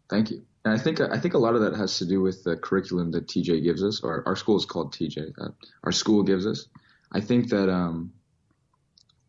Thank 0.08 0.30
you. 0.30 0.44
And 0.64 0.78
I 0.78 0.82
think 0.82 1.00
I 1.00 1.18
think 1.18 1.34
a 1.34 1.38
lot 1.38 1.54
of 1.54 1.60
that 1.62 1.74
has 1.74 1.98
to 1.98 2.06
do 2.06 2.20
with 2.20 2.44
the 2.44 2.56
curriculum 2.56 3.10
that 3.12 3.26
TJ 3.26 3.62
gives 3.62 3.82
us, 3.82 4.02
or 4.02 4.22
our 4.26 4.36
school 4.36 4.56
is 4.56 4.64
called 4.64 4.92
TJ. 4.92 5.32
Uh, 5.40 5.48
our 5.84 5.92
school 5.92 6.22
gives 6.22 6.46
us. 6.46 6.68
I 7.12 7.20
think 7.20 7.48
that 7.50 7.70
um, 7.70 8.12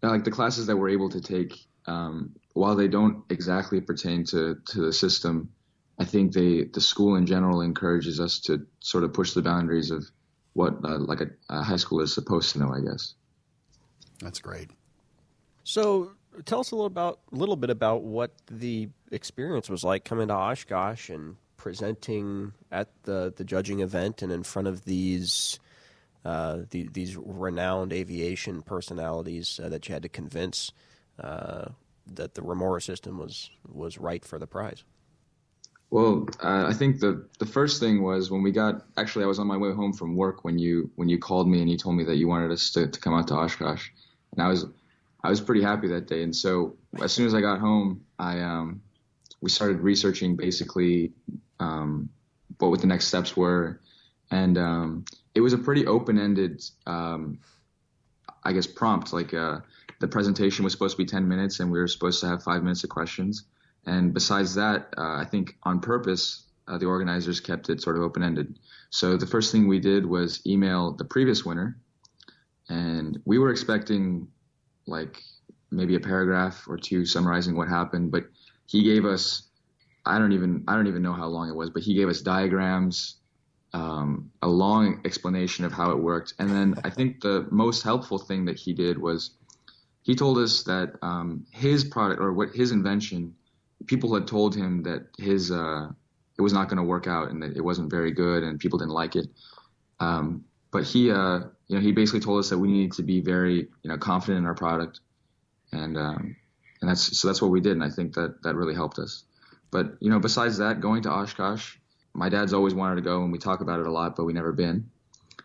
like 0.02 0.24
the 0.24 0.32
classes 0.32 0.68
that 0.68 0.78
we're 0.78 0.90
able 0.90 1.10
to 1.10 1.22
take, 1.22 1.54
um, 1.86 2.36
while 2.54 2.76
they 2.76 2.88
don't 2.88 3.24
exactly 3.30 3.82
pertain 3.82 4.26
to 4.26 4.58
to 4.68 4.82
the 4.82 4.94
system, 4.94 5.50
I 6.00 6.06
think 6.06 6.34
they 6.34 6.64
the 6.64 6.82
school 6.82 7.16
in 7.16 7.26
general 7.26 7.62
encourages 7.62 8.20
us 8.20 8.40
to 8.42 8.66
sort 8.80 9.04
of 9.04 9.14
push 9.14 9.34
the 9.34 9.42
boundaries 9.42 9.92
of 9.92 10.06
what 10.54 10.74
uh, 10.84 10.98
like 11.00 11.22
a, 11.22 11.30
a 11.50 11.62
high 11.62 11.78
school 11.78 12.00
is 12.02 12.14
supposed 12.14 12.54
to 12.54 12.60
know. 12.60 12.74
I 12.74 12.80
guess. 12.82 13.16
That's 14.22 14.40
great. 14.40 14.72
So 15.64 16.12
tell 16.46 16.62
us 16.62 16.72
a 16.72 16.76
little 16.76 16.88
about 16.88 17.20
a 17.32 17.36
little 17.36 17.56
bit 17.56 17.70
about 17.70 18.04
what 18.04 18.32
the 18.50 18.90
experience 19.12 19.70
was 19.70 19.84
like 19.84 20.06
coming 20.06 20.30
to 20.30 20.34
Oshkosh 20.34 21.10
and 21.10 21.36
presenting 21.58 22.54
at 22.72 22.90
the 23.04 23.34
the 23.36 23.44
judging 23.44 23.82
event 23.82 24.22
and 24.22 24.32
in 24.32 24.44
front 24.44 24.68
of 24.68 24.86
these 24.86 25.60
uh, 26.26 26.60
the, 26.70 26.88
these 26.94 27.16
renowned 27.18 27.94
aviation 27.94 28.62
personalities 28.62 29.60
uh, 29.64 29.70
that 29.70 29.88
you 29.88 29.94
had 29.94 30.04
to 30.04 30.10
convince 30.10 30.72
uh, 31.20 31.70
that 32.08 32.36
the 32.36 32.42
Remora 32.42 32.82
system 32.82 33.18
was 33.18 33.52
was 33.68 33.98
right 33.98 34.24
for 34.24 34.40
the 34.40 34.48
prize? 34.48 34.84
Well, 35.92 36.28
uh, 36.44 36.66
I 36.68 36.74
think 36.74 37.00
the 37.00 37.28
the 37.40 37.46
first 37.48 37.80
thing 37.80 38.04
was 38.04 38.30
when 38.30 38.44
we 38.44 38.52
got. 38.52 38.86
Actually, 38.96 39.26
I 39.26 39.28
was 39.28 39.40
on 39.40 39.48
my 39.48 39.58
way 39.58 39.72
home 39.74 39.92
from 39.92 40.16
work 40.16 40.44
when 40.44 40.60
you 40.60 40.92
when 40.96 41.10
you 41.10 41.18
called 41.18 41.50
me 41.50 41.62
and 41.62 41.70
you 41.70 41.78
told 41.78 41.96
me 41.96 42.04
that 42.06 42.18
you 42.18 42.28
wanted 42.28 42.52
us 42.52 42.70
to, 42.72 42.88
to 42.88 43.00
come 43.00 43.16
out 43.16 43.28
to 43.30 43.36
Oshkosh, 43.36 43.90
and 44.34 44.42
I 44.42 44.50
was 44.50 44.66
I 45.24 45.30
was 45.30 45.42
pretty 45.42 45.64
happy 45.64 45.88
that 45.88 46.08
day. 46.08 46.22
And 46.22 46.36
so 46.36 46.76
as 47.02 47.12
soon 47.12 47.26
as 47.26 47.34
I 47.34 47.42
got 47.42 47.60
home, 47.60 48.06
I 48.20 48.40
um, 48.42 48.82
we 49.42 49.50
started 49.50 49.80
researching 49.80 50.36
basically 50.36 51.14
um, 51.60 52.10
what 52.60 52.70
what 52.70 52.82
the 52.82 52.88
next 52.88 53.08
steps 53.08 53.36
were, 53.36 53.82
and 54.30 54.60
um, 54.60 55.06
it 55.34 55.42
was 55.42 55.54
a 55.54 55.58
pretty 55.58 55.88
open-ended, 55.88 56.64
um, 56.86 57.40
I 58.44 58.54
guess, 58.54 58.68
prompt. 58.68 59.12
Like 59.12 59.34
uh, 59.34 59.60
the 60.00 60.08
presentation 60.08 60.64
was 60.64 60.74
supposed 60.74 60.98
to 60.98 61.04
be 61.04 61.10
10 61.10 61.28
minutes, 61.28 61.60
and 61.60 61.72
we 61.72 61.80
were 61.80 61.88
supposed 61.88 62.22
to 62.22 62.28
have 62.28 62.44
five 62.44 62.62
minutes 62.62 62.84
of 62.84 62.92
questions. 62.92 63.46
And 63.86 64.14
besides 64.14 64.56
that, 64.56 64.94
uh, 64.98 65.16
I 65.16 65.26
think 65.26 65.58
on 65.64 65.80
purpose, 65.80 66.46
uh, 66.68 66.78
the 66.78 66.86
organizers 66.86 67.40
kept 67.40 67.70
it 67.70 67.82
sort 67.82 67.98
of 67.98 68.04
open-ended. 68.04 68.60
So 68.90 69.18
the 69.18 69.26
first 69.26 69.52
thing 69.52 69.68
we 69.68 69.80
did 69.80 70.06
was 70.06 70.46
email 70.46 70.92
the 70.92 71.06
previous 71.06 71.46
winner, 71.46 71.78
and 72.70 73.20
we 73.26 73.40
were 73.40 73.50
expecting 73.50 74.28
like 74.86 75.22
maybe 75.72 75.96
a 75.96 76.00
paragraph 76.00 76.66
or 76.68 76.78
two 76.78 77.06
summarizing 77.06 77.56
what 77.56 77.68
happened, 77.68 78.12
but 78.12 78.26
he 78.66 78.84
gave 78.84 79.06
us 79.06 79.50
I 80.06 80.18
don't 80.18 80.32
even 80.32 80.64
I 80.68 80.76
don't 80.76 80.88
even 80.88 81.02
know 81.02 81.14
how 81.14 81.28
long 81.28 81.50
it 81.50 81.56
was, 81.56 81.70
but 81.70 81.84
he 81.84 81.94
gave 81.94 82.10
us 82.10 82.22
diagrams, 82.22 83.18
um, 83.74 84.32
a 84.42 84.48
long 84.48 85.02
explanation 85.06 85.66
of 85.66 85.72
how 85.72 85.92
it 85.92 86.00
worked. 86.00 86.34
And 86.40 86.50
then 86.50 86.76
I 86.84 86.90
think 86.90 87.22
the 87.22 87.48
most 87.52 87.84
helpful 87.84 88.18
thing 88.18 88.46
that 88.46 88.58
he 88.58 88.74
did 88.74 88.98
was 88.98 89.32
he 90.02 90.16
told 90.16 90.38
us 90.38 90.64
that 90.64 90.96
um, 91.02 91.46
his 91.52 91.84
product 91.84 92.22
or 92.22 92.34
what 92.34 92.50
his 92.56 92.72
invention, 92.72 93.36
people 93.88 94.14
had 94.14 94.28
told 94.28 94.56
him 94.56 94.84
that 94.84 95.08
his 95.18 95.52
uh, 95.52 95.90
it 96.38 96.42
was 96.42 96.54
not 96.54 96.70
going 96.70 96.78
to 96.78 96.84
work 96.84 97.08
out 97.08 97.30
and 97.30 97.44
that 97.44 97.56
it 97.56 97.62
wasn't 97.62 97.92
very 97.92 98.12
good 98.12 98.44
and 98.44 98.60
people 98.60 98.80
didn't 98.80 98.94
like 98.94 99.16
it. 99.16 99.28
Um, 100.00 100.46
but 100.72 100.84
he, 100.84 101.12
uh, 101.12 101.40
you 101.68 101.76
know, 101.76 101.80
he 101.80 101.92
basically 101.92 102.20
told 102.20 102.40
us 102.40 102.50
that 102.50 102.58
we 102.58 102.68
needed 102.68 102.94
to 102.94 103.04
be 103.04 103.22
very, 103.22 103.68
you 103.84 103.90
know, 103.90 103.98
confident 103.98 104.40
in 104.40 104.46
our 104.46 104.56
product, 104.56 105.02
and 105.72 105.98
um, 105.98 106.36
and 106.82 106.90
that's 106.90 107.20
so 107.20 107.28
that's 107.28 107.42
what 107.42 107.52
we 107.52 107.60
did, 107.60 107.74
and 107.74 107.84
I 107.84 107.90
think 107.90 108.14
that 108.14 108.42
that 108.44 108.56
really 108.56 108.76
helped 108.76 109.00
us. 109.00 109.24
But 109.72 109.98
you 110.00 110.10
know, 110.10 110.20
besides 110.20 110.58
that, 110.58 110.80
going 110.80 111.04
to 111.04 111.12
Oshkosh, 111.12 111.76
my 112.14 112.30
dad's 112.30 112.54
always 112.54 112.74
wanted 112.74 112.96
to 112.96 113.02
go, 113.02 113.24
and 113.24 113.32
we 113.32 113.40
talk 113.40 113.62
about 113.62 113.80
it 113.80 113.88
a 113.88 113.92
lot, 113.92 114.16
but 114.16 114.26
we 114.26 114.34
never 114.34 114.52
been. 114.52 114.90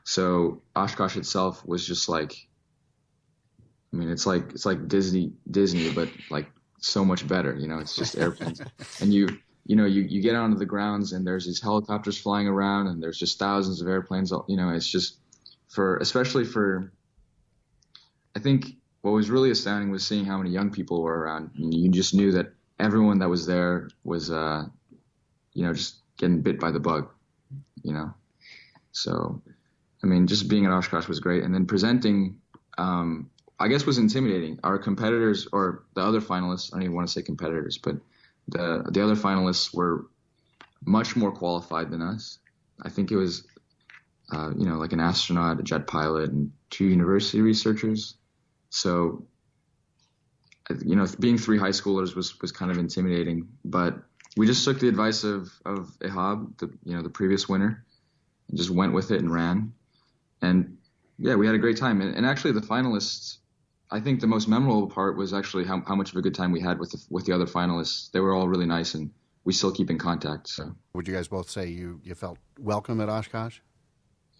So 0.04 0.62
Oshkosh 0.76 1.16
itself 1.16 1.64
was 1.66 1.86
just 1.86 2.08
like, 2.08 2.34
I 3.92 3.96
mean, 3.96 4.10
it's 4.10 4.26
like 4.26 4.52
it's 4.52 4.66
like 4.66 4.88
Disney, 4.88 5.32
Disney, 5.50 5.90
but 5.90 6.08
like 6.30 6.50
so 6.78 7.04
much 7.04 7.26
better. 7.26 7.54
You 7.54 7.68
know, 7.68 7.78
it's 7.78 7.96
just 7.96 8.16
airplanes, 8.16 8.60
and 9.00 9.12
you 9.12 9.28
you 9.66 9.76
know 9.76 9.86
you 9.86 10.02
you 10.02 10.20
get 10.20 10.34
onto 10.34 10.58
the 10.58 10.66
grounds, 10.66 11.12
and 11.12 11.26
there's 11.26 11.46
these 11.46 11.60
helicopters 11.60 12.18
flying 12.18 12.48
around, 12.48 12.88
and 12.88 13.02
there's 13.02 13.18
just 13.18 13.38
thousands 13.38 13.80
of 13.80 13.88
airplanes. 13.88 14.32
You 14.48 14.56
know, 14.56 14.70
it's 14.70 14.88
just 14.88 15.18
for 15.68 15.96
especially 15.98 16.44
for. 16.44 16.92
I 18.36 18.40
think 18.40 18.74
what 19.04 19.12
was 19.12 19.28
really 19.28 19.50
astounding 19.50 19.90
was 19.90 20.06
seeing 20.06 20.24
how 20.24 20.38
many 20.38 20.48
young 20.48 20.70
people 20.70 21.02
were 21.02 21.18
around. 21.20 21.50
And 21.56 21.74
you 21.74 21.90
just 21.90 22.14
knew 22.14 22.32
that 22.32 22.54
everyone 22.80 23.18
that 23.18 23.28
was 23.28 23.44
there 23.44 23.90
was, 24.02 24.30
uh, 24.30 24.64
you 25.52 25.62
know, 25.62 25.74
just 25.74 25.96
getting 26.16 26.40
bit 26.40 26.58
by 26.58 26.70
the 26.70 26.80
bug, 26.80 27.10
you 27.82 27.92
know. 27.92 28.14
So, 28.92 29.42
I 30.02 30.06
mean, 30.06 30.26
just 30.26 30.48
being 30.48 30.64
at 30.64 30.72
Oshkosh 30.72 31.06
was 31.06 31.20
great, 31.20 31.44
and 31.44 31.54
then 31.54 31.66
presenting, 31.66 32.40
um, 32.78 33.28
I 33.58 33.68
guess, 33.68 33.86
was 33.86 33.98
intimidating. 33.98 34.58
Our 34.64 34.78
competitors 34.78 35.46
or 35.52 35.84
the 35.94 36.02
other 36.02 36.20
finalists, 36.20 36.72
I 36.72 36.76
don't 36.76 36.84
even 36.84 36.96
want 36.96 37.06
to 37.06 37.12
say 37.12 37.22
competitors, 37.22 37.78
but 37.78 37.96
the 38.48 38.84
the 38.90 39.02
other 39.02 39.16
finalists 39.16 39.74
were 39.74 40.06
much 40.84 41.16
more 41.16 41.32
qualified 41.32 41.90
than 41.90 42.02
us. 42.02 42.38
I 42.82 42.90
think 42.90 43.10
it 43.10 43.16
was, 43.16 43.46
uh, 44.32 44.50
you 44.56 44.66
know, 44.66 44.76
like 44.76 44.92
an 44.92 45.00
astronaut, 45.00 45.60
a 45.60 45.62
jet 45.62 45.86
pilot, 45.86 46.30
and 46.30 46.52
two 46.70 46.84
university 46.84 47.40
researchers. 47.40 48.16
So, 48.70 49.24
you 50.84 50.96
know, 50.96 51.06
being 51.20 51.38
three 51.38 51.58
high 51.58 51.70
schoolers 51.70 52.16
was 52.16 52.40
was 52.40 52.52
kind 52.52 52.70
of 52.70 52.78
intimidating, 52.78 53.48
but 53.64 54.02
we 54.36 54.46
just 54.46 54.64
took 54.64 54.80
the 54.80 54.88
advice 54.88 55.24
of 55.24 55.52
of 55.64 55.96
Ihab, 56.00 56.58
the 56.58 56.66
you 56.84 56.96
know 56.96 57.02
the 57.02 57.08
previous 57.10 57.48
winner, 57.48 57.84
and 58.48 58.58
just 58.58 58.70
went 58.70 58.92
with 58.92 59.10
it 59.10 59.20
and 59.20 59.32
ran. 59.32 59.72
And 60.42 60.76
yeah, 61.18 61.36
we 61.36 61.46
had 61.46 61.54
a 61.54 61.58
great 61.58 61.76
time. 61.76 62.00
And, 62.00 62.14
and 62.16 62.26
actually, 62.26 62.52
the 62.52 62.60
finalists, 62.60 63.38
I 63.94 64.00
think 64.00 64.18
the 64.18 64.26
most 64.26 64.48
memorable 64.48 64.88
part 64.88 65.16
was 65.16 65.32
actually 65.32 65.64
how, 65.64 65.80
how 65.86 65.94
much 65.94 66.10
of 66.10 66.16
a 66.16 66.20
good 66.20 66.34
time 66.34 66.50
we 66.50 66.60
had 66.60 66.80
with 66.80 66.90
the, 66.90 67.00
with 67.10 67.26
the 67.26 67.32
other 67.32 67.46
finalists. 67.46 68.10
They 68.10 68.18
were 68.18 68.34
all 68.34 68.48
really 68.48 68.66
nice, 68.66 68.94
and 68.94 69.08
we 69.44 69.52
still 69.52 69.70
keep 69.70 69.88
in 69.88 69.98
contact. 69.98 70.48
So, 70.48 70.74
would 70.94 71.06
you 71.06 71.14
guys 71.14 71.28
both 71.28 71.48
say 71.48 71.68
you 71.68 72.00
you 72.02 72.16
felt 72.16 72.38
welcome 72.58 73.00
at 73.00 73.08
Oshkosh? 73.08 73.60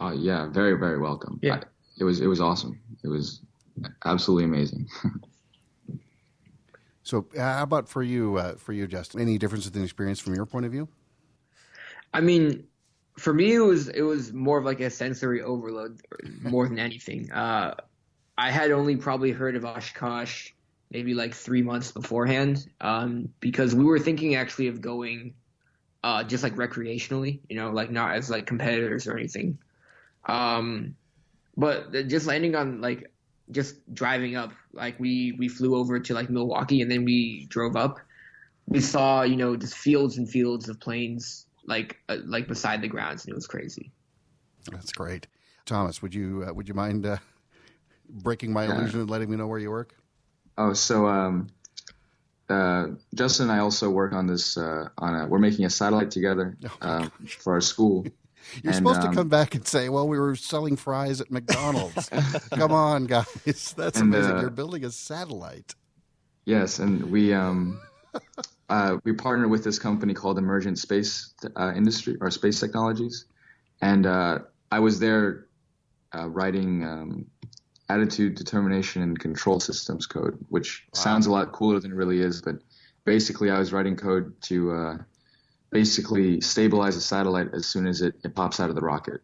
Uh, 0.00 0.12
yeah, 0.16 0.48
very 0.48 0.76
very 0.76 0.98
welcome. 0.98 1.38
Yeah, 1.40 1.54
I, 1.54 1.62
it 2.00 2.02
was 2.02 2.20
it 2.20 2.26
was 2.26 2.40
awesome. 2.40 2.80
It 3.04 3.08
was 3.08 3.42
absolutely 4.04 4.44
amazing. 4.44 4.88
So, 7.06 7.26
uh, 7.36 7.40
how 7.40 7.62
about 7.64 7.86
for 7.86 8.02
you, 8.02 8.38
uh, 8.38 8.54
for 8.54 8.72
you, 8.72 8.86
Justin? 8.86 9.20
Any 9.20 9.36
difference 9.36 9.66
in 9.66 9.74
the 9.74 9.82
experience 9.82 10.20
from 10.20 10.34
your 10.34 10.46
point 10.46 10.64
of 10.64 10.72
view? 10.72 10.88
I 12.14 12.22
mean, 12.22 12.64
for 13.18 13.34
me, 13.34 13.52
it 13.52 13.58
was 13.58 13.88
it 13.88 14.00
was 14.00 14.32
more 14.32 14.56
of 14.56 14.64
like 14.64 14.80
a 14.80 14.88
sensory 14.88 15.42
overload 15.42 16.00
more 16.40 16.66
than 16.66 16.78
anything. 16.78 17.30
Uh, 17.30 17.74
I 18.36 18.50
had 18.50 18.70
only 18.70 18.96
probably 18.96 19.30
heard 19.30 19.56
of 19.56 19.64
Oshkosh 19.64 20.50
maybe 20.94 21.12
like 21.12 21.34
three 21.34 21.60
months 21.60 21.90
beforehand, 21.90 22.68
um, 22.80 23.28
because 23.40 23.74
we 23.74 23.84
were 23.84 23.98
thinking 23.98 24.36
actually 24.36 24.68
of 24.68 24.80
going, 24.80 25.34
uh, 26.04 26.22
just 26.22 26.44
like 26.44 26.54
recreationally, 26.54 27.40
you 27.48 27.56
know, 27.56 27.70
like 27.70 27.90
not 27.90 28.14
as 28.14 28.30
like 28.30 28.46
competitors 28.46 29.08
or 29.08 29.16
anything. 29.18 29.58
Um, 30.26 30.94
but 31.56 31.92
just 32.06 32.26
landing 32.26 32.54
on 32.54 32.80
like 32.80 33.10
just 33.50 33.92
driving 33.92 34.36
up, 34.36 34.52
like 34.72 34.98
we 35.00 35.34
we 35.38 35.48
flew 35.48 35.74
over 35.74 35.98
to 35.98 36.14
like 36.14 36.30
Milwaukee 36.30 36.80
and 36.80 36.90
then 36.90 37.04
we 37.04 37.46
drove 37.46 37.76
up. 37.76 37.98
We 38.66 38.80
saw 38.80 39.22
you 39.22 39.36
know 39.36 39.56
just 39.56 39.76
fields 39.76 40.16
and 40.16 40.28
fields 40.28 40.68
of 40.68 40.78
planes 40.78 41.46
like 41.66 41.98
uh, 42.08 42.18
like 42.24 42.46
beside 42.46 42.82
the 42.82 42.88
grounds, 42.88 43.24
and 43.24 43.32
it 43.32 43.34
was 43.34 43.46
crazy. 43.46 43.90
That's 44.70 44.92
great, 44.92 45.26
Thomas. 45.66 46.02
Would 46.02 46.14
you 46.14 46.44
uh, 46.48 46.52
would 46.52 46.68
you 46.68 46.74
mind 46.74 47.04
uh, 47.04 47.18
breaking 48.08 48.52
my 48.52 48.64
illusion 48.64 49.00
and 49.00 49.10
letting 49.10 49.30
me 49.30 49.36
know 49.36 49.46
where 49.46 49.58
you 49.58 49.70
work? 49.70 49.94
Oh, 50.56 50.72
so 50.72 51.06
um, 51.06 51.48
uh, 52.48 52.88
Justin 53.14 53.48
and 53.48 53.52
I 53.52 53.58
also 53.58 53.90
work 53.90 54.12
on 54.12 54.26
this. 54.26 54.56
Uh, 54.56 54.88
on 54.98 55.14
a, 55.14 55.26
we're 55.26 55.38
making 55.38 55.64
a 55.64 55.70
satellite 55.70 56.10
together 56.10 56.56
uh, 56.82 57.08
Oh 57.12 57.26
for 57.26 57.54
our 57.54 57.60
school. 57.60 58.04
You're 58.62 58.72
And, 58.72 58.76
supposed 58.76 59.00
to 59.00 59.08
um, 59.08 59.14
come 59.14 59.28
back 59.28 59.54
and 59.54 59.66
say, 59.66 59.88
"Well, 59.88 60.06
we 60.06 60.18
were 60.18 60.36
selling 60.36 60.76
fries 60.76 61.20
at 61.20 61.30
McDonald's." 61.30 62.10
come 62.50 62.72
on, 62.72 63.06
guys, 63.06 63.74
that's 63.76 63.98
And, 63.98 64.14
amazing. 64.14 64.36
uh, 64.36 64.40
You're 64.42 64.50
building 64.50 64.84
a 64.84 64.90
satellite. 64.90 65.74
Yes, 66.44 66.78
and 66.78 67.10
we 67.10 67.32
um, 67.32 67.80
uh, 68.68 68.98
we 69.04 69.14
partnered 69.14 69.50
with 69.50 69.64
this 69.64 69.78
company 69.78 70.12
called 70.12 70.36
Emergent 70.38 70.78
Space 70.78 71.32
uh, 71.56 71.72
Industry 71.74 72.18
or 72.20 72.30
Space 72.30 72.60
Technologies, 72.60 73.24
and 73.80 74.04
uh, 74.04 74.40
I 74.70 74.78
was 74.78 75.00
there 75.00 75.46
uh, 76.14 76.28
writing 76.28 76.84
um, 76.84 77.26
attitude, 77.88 78.34
determination, 78.34 79.02
and 79.02 79.18
control 79.18 79.60
systems 79.60 80.06
code, 80.06 80.38
which 80.48 80.86
sounds 80.94 81.26
a 81.26 81.30
lot 81.30 81.52
cooler 81.52 81.80
than 81.80 81.92
it 81.92 81.94
really 81.94 82.20
is. 82.20 82.40
But 82.42 82.56
basically, 83.04 83.50
I 83.50 83.58
was 83.58 83.72
writing 83.72 83.96
code 83.96 84.40
to 84.42 84.72
uh, 84.72 84.98
basically 85.70 86.40
stabilize 86.40 86.96
a 86.96 87.00
satellite 87.00 87.48
as 87.52 87.66
soon 87.66 87.86
as 87.86 88.00
it, 88.00 88.14
it 88.24 88.34
pops 88.34 88.60
out 88.60 88.70
of 88.70 88.74
the 88.76 88.82
rocket. 88.82 89.20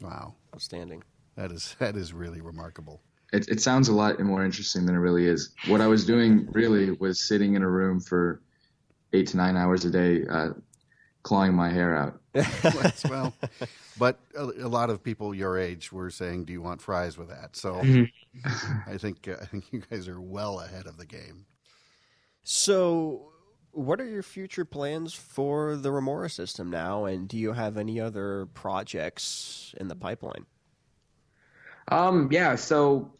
Wow, 0.00 0.34
Outstanding. 0.54 1.02
that 1.36 1.52
is 1.52 1.76
that 1.80 1.96
is 1.96 2.12
really 2.12 2.40
remarkable. 2.40 3.02
it, 3.32 3.48
it 3.48 3.60
sounds 3.60 3.88
a 3.88 3.92
lot 3.94 4.18
more 4.20 4.44
interesting 4.44 4.84
than 4.86 4.94
it 4.94 4.98
really 4.98 5.26
is. 5.26 5.54
What 5.68 5.80
I 5.80 5.86
was 5.86 6.04
doing 6.04 6.48
really 6.52 6.90
was 6.92 7.20
sitting 7.20 7.54
in 7.54 7.62
a 7.62 7.68
room 7.68 8.00
for 8.00 8.42
eight 9.12 9.28
to 9.28 9.36
nine 9.36 9.56
hours 9.56 9.84
a 9.84 9.90
day, 9.90 10.24
uh, 10.26 10.50
clawing 11.22 11.54
my 11.54 11.70
hair 11.70 11.96
out. 11.96 12.20
Yes, 12.34 13.04
well, 13.08 13.34
but 13.98 14.18
a, 14.34 14.44
a 14.44 14.68
lot 14.68 14.88
of 14.88 15.02
people 15.02 15.34
your 15.34 15.58
age 15.58 15.92
were 15.92 16.10
saying, 16.10 16.46
"Do 16.46 16.52
you 16.52 16.62
want 16.62 16.80
fries 16.80 17.18
with 17.18 17.28
that?" 17.28 17.56
So 17.56 17.82
I 18.86 18.96
think 18.96 19.28
uh, 19.28 19.36
I 19.40 19.44
think 19.44 19.70
you 19.70 19.82
guys 19.90 20.08
are 20.08 20.20
well 20.20 20.60
ahead 20.60 20.86
of 20.86 20.96
the 20.96 21.04
game. 21.04 21.44
So, 22.42 23.32
what 23.72 24.00
are 24.00 24.08
your 24.08 24.22
future 24.22 24.64
plans 24.64 25.12
for 25.12 25.76
the 25.76 25.92
Remora 25.92 26.30
system 26.30 26.70
now? 26.70 27.04
And 27.04 27.28
do 27.28 27.36
you 27.36 27.52
have 27.52 27.76
any 27.76 28.00
other 28.00 28.46
projects 28.54 29.74
in 29.78 29.88
the 29.88 29.94
pipeline? 29.94 30.46
Um, 31.88 32.28
yeah, 32.32 32.56
so 32.56 33.12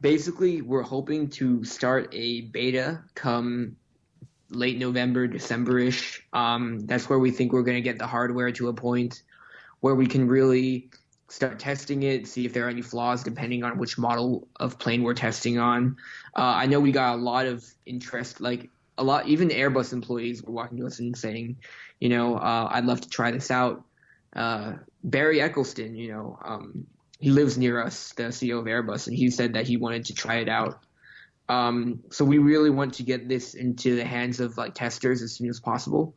basically, 0.00 0.62
we're 0.62 0.82
hoping 0.82 1.28
to 1.30 1.64
start 1.64 2.08
a 2.12 2.42
beta 2.42 3.02
come 3.14 3.76
late 4.50 4.78
November, 4.78 5.26
December 5.26 5.78
ish. 5.78 6.24
Um, 6.32 6.80
that's 6.86 7.08
where 7.08 7.18
we 7.18 7.30
think 7.30 7.52
we're 7.52 7.62
going 7.62 7.76
to 7.76 7.82
get 7.82 7.98
the 7.98 8.06
hardware 8.06 8.50
to 8.52 8.68
a 8.68 8.72
point 8.72 9.22
where 9.80 9.94
we 9.94 10.06
can 10.06 10.26
really 10.26 10.90
start 11.28 11.58
testing 11.58 12.02
it, 12.02 12.26
see 12.26 12.46
if 12.46 12.52
there 12.52 12.66
are 12.66 12.70
any 12.70 12.82
flaws 12.82 13.22
depending 13.22 13.62
on 13.62 13.78
which 13.78 13.98
model 13.98 14.48
of 14.56 14.78
plane 14.78 15.02
we're 15.02 15.14
testing 15.14 15.58
on. 15.58 15.96
Uh, 16.36 16.40
I 16.40 16.66
know 16.66 16.80
we 16.80 16.92
got 16.92 17.14
a 17.14 17.20
lot 17.20 17.46
of 17.46 17.64
interest, 17.84 18.40
like 18.40 18.70
a 18.96 19.04
lot, 19.04 19.28
even 19.28 19.48
Airbus 19.48 19.92
employees 19.92 20.42
were 20.42 20.52
walking 20.52 20.78
to 20.78 20.86
us 20.86 20.98
and 20.98 21.16
saying, 21.16 21.56
you 22.00 22.08
know, 22.08 22.36
uh, 22.36 22.68
I'd 22.70 22.86
love 22.86 23.00
to 23.02 23.08
try 23.08 23.30
this 23.30 23.50
out. 23.50 23.84
Uh, 24.34 24.74
Barry 25.04 25.40
Eccleston, 25.40 25.94
you 25.94 26.12
know, 26.12 26.38
um, 26.44 26.86
he 27.20 27.30
lives 27.30 27.58
near 27.58 27.82
us, 27.82 28.12
the 28.14 28.24
CEO 28.24 28.58
of 28.58 28.64
Airbus, 28.66 29.06
and 29.06 29.16
he 29.16 29.30
said 29.30 29.54
that 29.54 29.66
he 29.66 29.76
wanted 29.76 30.06
to 30.06 30.14
try 30.14 30.36
it 30.36 30.48
out. 30.48 30.80
Um, 31.48 32.00
so 32.10 32.24
we 32.24 32.38
really 32.38 32.70
want 32.70 32.94
to 32.94 33.02
get 33.02 33.28
this 33.28 33.54
into 33.54 33.96
the 33.96 34.04
hands 34.04 34.40
of 34.40 34.56
like 34.58 34.74
testers 34.74 35.22
as 35.22 35.32
soon 35.32 35.48
as 35.48 35.60
possible. 35.60 36.14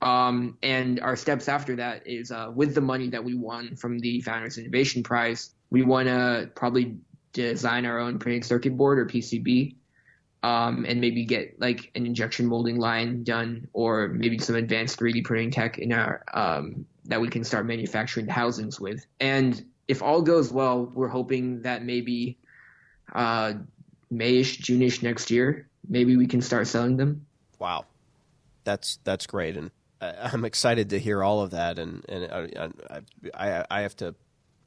Um, 0.00 0.58
and 0.62 1.00
our 1.00 1.16
steps 1.16 1.48
after 1.48 1.76
that 1.76 2.06
is 2.06 2.30
uh, 2.30 2.50
with 2.54 2.74
the 2.74 2.80
money 2.80 3.08
that 3.10 3.24
we 3.24 3.34
won 3.34 3.76
from 3.76 3.98
the 3.98 4.20
Founders 4.20 4.58
Innovation 4.58 5.02
Prize, 5.02 5.50
we 5.70 5.82
want 5.82 6.08
to 6.08 6.50
probably 6.54 6.96
design 7.32 7.84
our 7.84 7.98
own 7.98 8.18
printed 8.18 8.44
circuit 8.44 8.76
board 8.76 8.98
or 8.98 9.06
PCB, 9.06 9.74
um, 10.42 10.86
and 10.88 11.00
maybe 11.00 11.24
get 11.24 11.60
like 11.60 11.90
an 11.94 12.06
injection 12.06 12.46
molding 12.46 12.78
line 12.78 13.24
done, 13.24 13.68
or 13.72 14.08
maybe 14.08 14.38
some 14.38 14.54
advanced 14.54 14.98
3D 14.98 15.24
printing 15.24 15.50
tech 15.50 15.78
in 15.78 15.92
our 15.92 16.22
um, 16.32 16.86
that 17.06 17.20
we 17.20 17.28
can 17.28 17.42
start 17.42 17.66
manufacturing 17.66 18.26
the 18.26 18.32
housings 18.32 18.78
with. 18.78 19.04
And 19.18 19.64
if 19.88 20.02
all 20.02 20.22
goes 20.22 20.52
well, 20.52 20.84
we're 20.94 21.08
hoping 21.08 21.62
that 21.62 21.84
maybe 21.84 22.38
uh, 23.14 23.54
Mayish, 24.12 24.58
Juneish 24.60 25.02
next 25.02 25.30
year, 25.30 25.68
maybe 25.88 26.16
we 26.16 26.26
can 26.26 26.40
start 26.40 26.66
selling 26.66 26.96
them. 26.96 27.26
Wow, 27.58 27.84
that's 28.64 28.98
that's 29.04 29.26
great, 29.26 29.56
and 29.56 29.70
I- 30.00 30.30
I'm 30.32 30.44
excited 30.44 30.90
to 30.90 30.98
hear 30.98 31.22
all 31.22 31.40
of 31.42 31.50
that. 31.50 31.78
And 31.78 32.04
and 32.08 32.24
I 32.24 33.00
I, 33.34 33.64
I 33.70 33.80
have 33.82 33.96
to 33.96 34.14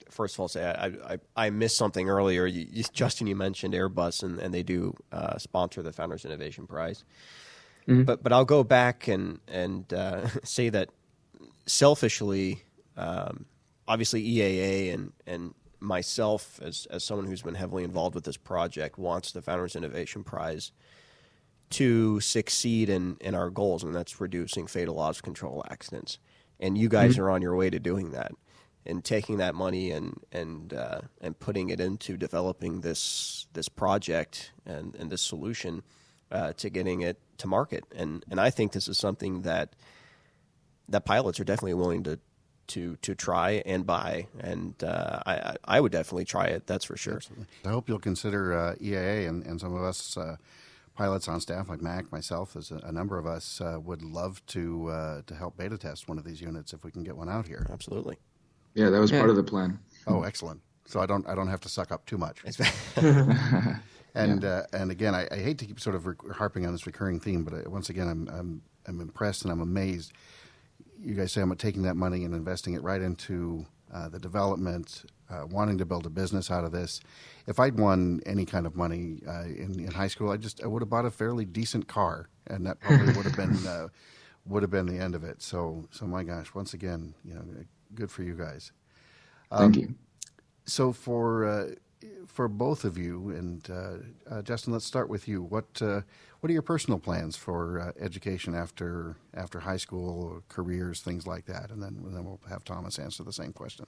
first 0.10 0.36
of 0.36 0.42
all 0.42 0.48
say 0.48 0.64
I 0.66 1.14
I, 1.14 1.18
I 1.36 1.50
missed 1.50 1.78
something 1.78 2.10
earlier. 2.10 2.46
You, 2.46 2.68
you, 2.70 2.84
Justin, 2.94 3.28
you 3.28 3.36
mentioned 3.36 3.74
Airbus, 3.74 4.24
and, 4.24 4.40
and 4.40 4.54
they 4.54 4.64
do 4.64 4.96
uh, 5.12 5.38
sponsor 5.38 5.82
the 5.82 5.94
Founders 5.94 6.26
Innovation 6.26 6.68
Prize. 6.68 7.04
But 8.04 8.22
but 8.24 8.32
I'll 8.32 8.46
go 8.46 8.64
back 8.64 9.08
and 9.08 9.40
and 9.48 9.92
uh, 9.94 10.28
say 10.44 10.70
that 10.70 10.90
selfishly, 11.66 12.64
um, 12.98 13.46
obviously 13.88 14.24
EAA 14.24 14.94
and 14.94 15.14
and 15.26 15.54
myself 15.82 16.60
as 16.62 16.88
as 16.92 17.04
someone 17.04 17.28
who's 17.28 17.42
been 17.42 17.56
heavily 17.56 17.84
involved 17.84 18.16
with 18.16 18.24
this 18.24 18.38
project 18.38 18.98
wants 18.98 19.32
the 19.32 19.42
Founders 19.42 19.76
Innovation 19.76 20.24
Prize 20.24 20.72
to 21.72 22.20
succeed 22.20 22.90
in, 22.90 23.18
in 23.22 23.34
our 23.34 23.50
goals, 23.50 23.84
and 23.84 23.96
that's 23.96 24.20
reducing 24.22 24.68
fatal 24.68 24.96
loss 24.96 25.22
control 25.22 25.64
accidents. 25.70 26.20
And 26.60 26.78
you 26.78 26.90
guys 26.90 27.18
are 27.18 27.30
on 27.30 27.42
your 27.42 27.56
way 27.56 27.70
to 27.70 27.80
doing 27.80 28.12
that, 28.12 28.32
and 28.86 29.04
taking 29.04 29.38
that 29.38 29.56
money 29.56 29.92
and 29.92 30.20
and 30.32 30.74
uh, 30.74 31.02
and 31.20 31.40
putting 31.40 31.70
it 31.70 31.80
into 31.80 32.18
developing 32.18 32.82
this 32.82 33.48
this 33.54 33.68
project 33.68 34.52
and, 34.66 34.96
and 34.96 35.10
this 35.10 35.22
solution 35.22 35.82
uh, 36.32 36.54
to 36.54 36.70
getting 36.70 37.02
it 37.02 37.20
to 37.40 37.48
market. 37.48 37.86
And 37.96 38.24
and 38.30 38.40
I 38.40 38.52
think 38.52 38.74
this 38.74 38.88
is 38.88 39.00
something 39.00 39.42
that 39.42 39.76
that 40.90 41.06
pilots 41.06 41.40
are 41.40 41.44
definitely 41.44 41.74
willing 41.74 42.04
to 42.04 42.20
to 42.76 42.96
to 42.98 43.16
try 43.16 43.62
and 43.66 43.86
buy, 43.86 44.28
and 44.40 44.76
uh, 44.84 45.20
I 45.26 45.34
I 45.34 45.56
I 45.66 45.80
would 45.82 45.92
definitely 45.92 46.26
try 46.26 46.46
it. 46.46 46.68
That's 46.68 46.86
for 46.86 46.98
sure. 46.98 47.22
I 47.66 47.70
hope 47.70 47.88
you'll 47.90 48.00
consider 48.00 48.54
uh, 48.58 48.76
EAA 48.76 49.28
and, 49.30 49.46
and 49.46 49.60
some 49.60 49.74
of 49.76 49.84
us 49.84 50.18
uh, 50.18 50.36
pilots 50.96 51.28
on 51.28 51.40
staff, 51.40 51.70
like 51.70 51.82
Mac, 51.82 52.12
myself, 52.12 52.56
as 52.56 52.72
a, 52.72 52.78
a 52.84 52.92
number 52.92 53.18
of 53.18 53.26
us, 53.26 53.62
uh, 53.62 53.80
would 53.82 54.02
love 54.02 54.46
to 54.48 54.88
uh, 54.90 55.22
to 55.28 55.36
help 55.36 55.58
beta 55.58 55.78
test 55.78 56.10
one 56.10 56.18
of 56.18 56.24
these 56.26 56.42
units 56.42 56.74
if 56.74 56.84
we 56.84 56.92
can 56.92 57.04
get 57.04 57.16
one 57.16 57.30
out 57.30 57.48
here. 57.48 57.66
Absolutely. 57.72 58.18
Yeah, 58.74 58.90
that 58.90 59.00
was 59.00 59.12
Yeah. 59.12 59.20
part 59.20 59.30
of 59.30 59.36
the 59.36 59.44
plan. 59.44 59.80
Oh, 60.08 60.24
excellent! 60.24 60.62
So 60.86 61.00
I 61.00 61.06
don't 61.06 61.28
I 61.28 61.36
don't 61.36 61.48
have 61.50 61.62
to 61.62 61.70
suck 61.70 61.92
up 61.92 62.06
too 62.06 62.18
much. 62.18 62.38
And 64.14 64.44
uh, 64.44 64.64
and 64.74 64.92
again, 64.92 65.16
I, 65.16 65.26
I 65.32 65.38
hate 65.38 65.58
to 65.60 65.66
keep 65.66 65.80
sort 65.80 65.96
of 65.96 66.06
re- 66.06 66.16
harping 66.34 66.66
on 66.66 66.74
this 66.74 66.86
recurring 66.86 67.22
theme, 67.22 67.46
but 67.46 67.54
uh, 67.54 67.70
once 67.70 67.90
again, 67.90 68.10
I'm 68.10 68.28
I'm 68.28 68.62
I'm 68.86 69.00
impressed 69.00 69.44
and 69.44 69.52
I'm 69.54 69.62
amazed. 69.62 70.12
You 71.04 71.16
guys 71.16 71.32
say 71.32 71.42
I'm 71.42 71.56
taking 71.56 71.84
that 71.84 71.96
money 71.96 72.26
and 72.26 72.34
investing 72.36 72.74
it 72.76 72.84
right 72.84 73.02
into 73.02 73.66
uh, 73.94 74.10
the 74.10 74.20
development, 74.20 75.06
uh, 75.30 75.46
wanting 75.50 75.78
to 75.80 75.86
build 75.86 76.06
a 76.06 76.10
business 76.10 76.52
out 76.52 76.64
of 76.64 76.72
this. 76.72 77.02
If 77.48 77.60
I'd 77.60 77.78
won 77.80 78.22
any 78.26 78.46
kind 78.46 78.66
of 78.66 78.76
money 78.76 79.20
uh, 79.28 79.44
in, 79.44 79.80
in 79.80 79.92
high 79.92 80.08
school, 80.08 80.32
I 80.32 80.38
just 80.38 80.64
I 80.64 80.68
would 80.68 80.82
have 80.82 80.90
bought 80.90 81.06
a 81.06 81.12
fairly 81.12 81.46
decent 81.46 81.88
car, 81.88 82.30
and 82.48 82.66
that 82.68 82.80
probably 82.80 83.14
would 83.14 83.26
have 83.26 83.36
been 83.36 83.68
uh, 83.68 83.90
would 84.46 84.64
have 84.64 84.72
been 84.72 84.88
the 84.88 85.00
end 85.00 85.16
of 85.16 85.24
it. 85.24 85.42
So 85.42 85.86
so 85.92 86.06
my 86.08 86.24
gosh, 86.24 86.54
once 86.54 86.74
again, 86.74 87.16
you 87.26 87.34
know, 87.34 87.44
good 87.96 88.12
for 88.12 88.24
you 88.24 88.36
guys. 88.36 88.72
Thank 89.58 89.78
you. 89.78 89.96
So 90.66 90.94
for 90.94 91.46
uh, 91.46 91.68
for 92.28 92.48
both 92.48 92.86
of 92.86 92.98
you, 92.98 93.32
and 93.32 93.70
uh, 93.70 93.94
uh, 94.30 94.42
Justin, 94.42 94.74
let's 94.74 94.86
start 94.86 95.10
with 95.10 95.28
you. 95.28 95.44
What 95.44 95.82
uh, 95.82 96.02
what 96.42 96.50
are 96.50 96.54
your 96.54 96.64
personal 96.64 97.00
plans 97.00 97.36
for 97.38 97.80
uh, 97.80 98.04
education 98.04 98.56
after 98.56 99.16
after 99.34 99.60
high 99.60 99.78
school, 99.78 100.44
careers, 100.50 101.00
things 101.00 101.26
like 101.26 101.46
that? 101.46 101.70
And 101.70 101.82
then 101.82 102.02
and 102.04 102.16
then 102.16 102.26
we'll 102.26 102.42
have 102.50 102.64
Thomas 102.66 103.00
answer 103.00 103.24
the 103.24 103.32
same 103.32 103.54
question. 103.54 103.86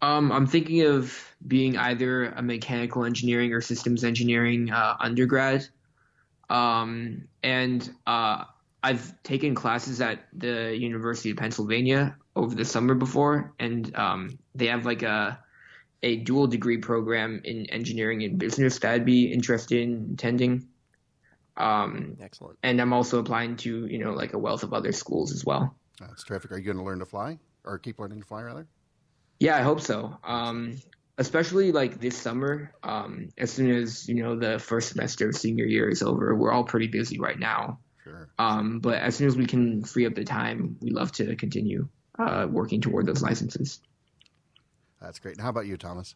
Um, 0.00 0.30
I'm 0.30 0.46
thinking 0.46 0.82
of 0.82 1.34
being 1.46 1.76
either 1.76 2.26
a 2.26 2.42
mechanical 2.42 3.04
engineering 3.04 3.52
or 3.52 3.60
systems 3.60 4.04
engineering 4.04 4.70
uh, 4.70 4.96
undergrad. 5.00 5.68
Um, 6.48 7.26
and 7.42 7.90
uh, 8.06 8.44
I've 8.84 9.20
taken 9.24 9.56
classes 9.56 10.00
at 10.00 10.28
the 10.32 10.76
University 10.78 11.30
of 11.30 11.36
Pennsylvania 11.36 12.16
over 12.36 12.54
the 12.54 12.64
summer 12.64 12.94
before, 12.94 13.52
and 13.58 13.94
um, 13.96 14.38
they 14.54 14.66
have 14.66 14.86
like 14.86 15.02
a 15.02 15.40
a 16.04 16.18
dual 16.18 16.46
degree 16.46 16.78
program 16.78 17.40
in 17.42 17.66
engineering 17.66 18.22
and 18.22 18.38
business 18.38 18.78
that 18.78 18.92
I'd 18.92 19.04
be 19.04 19.32
interested 19.32 19.80
in 19.80 20.10
attending. 20.14 20.68
Um, 21.58 22.16
Excellent. 22.20 22.58
and 22.62 22.80
I'm 22.80 22.92
also 22.92 23.18
applying 23.18 23.56
to 23.56 23.86
you 23.86 23.98
know 23.98 24.12
like 24.12 24.32
a 24.32 24.38
wealth 24.38 24.62
of 24.62 24.72
other 24.72 24.92
schools 24.92 25.32
as 25.32 25.44
well. 25.44 25.74
That's 26.00 26.24
terrific. 26.24 26.52
Are 26.52 26.58
you 26.58 26.64
going 26.64 26.78
to 26.78 26.84
learn 26.84 27.00
to 27.00 27.06
fly, 27.06 27.38
or 27.64 27.78
keep 27.78 27.98
learning 27.98 28.20
to 28.20 28.26
fly, 28.26 28.42
rather? 28.42 28.66
Yeah, 29.40 29.56
I 29.56 29.62
hope 29.62 29.80
so. 29.80 30.16
Um, 30.24 30.78
especially 31.18 31.72
like 31.72 32.00
this 32.00 32.16
summer, 32.16 32.72
um, 32.82 33.28
as 33.36 33.52
soon 33.52 33.70
as 33.70 34.08
you 34.08 34.22
know 34.22 34.36
the 34.36 34.58
first 34.58 34.90
semester 34.90 35.28
of 35.28 35.36
senior 35.36 35.64
year 35.64 35.88
is 35.88 36.02
over, 36.02 36.34
we're 36.34 36.52
all 36.52 36.64
pretty 36.64 36.86
busy 36.86 37.18
right 37.18 37.38
now. 37.38 37.80
Sure. 38.04 38.28
Um, 38.38 38.78
but 38.78 38.98
as 38.98 39.16
soon 39.16 39.26
as 39.26 39.36
we 39.36 39.46
can 39.46 39.82
free 39.84 40.06
up 40.06 40.14
the 40.14 40.24
time, 40.24 40.76
we 40.80 40.90
love 40.90 41.12
to 41.12 41.34
continue 41.36 41.88
uh, 42.18 42.46
working 42.48 42.80
toward 42.80 43.06
those 43.06 43.22
licenses. 43.22 43.80
That's 45.00 45.18
great. 45.18 45.34
And 45.36 45.42
how 45.42 45.50
about 45.50 45.66
you, 45.66 45.76
Thomas? 45.76 46.14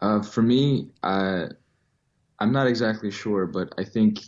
Uh, 0.00 0.22
for 0.22 0.42
me, 0.42 0.90
I, 1.02 1.46
I'm 2.38 2.52
not 2.52 2.66
exactly 2.66 3.10
sure, 3.10 3.46
but 3.46 3.74
I 3.78 3.84
think 3.84 4.20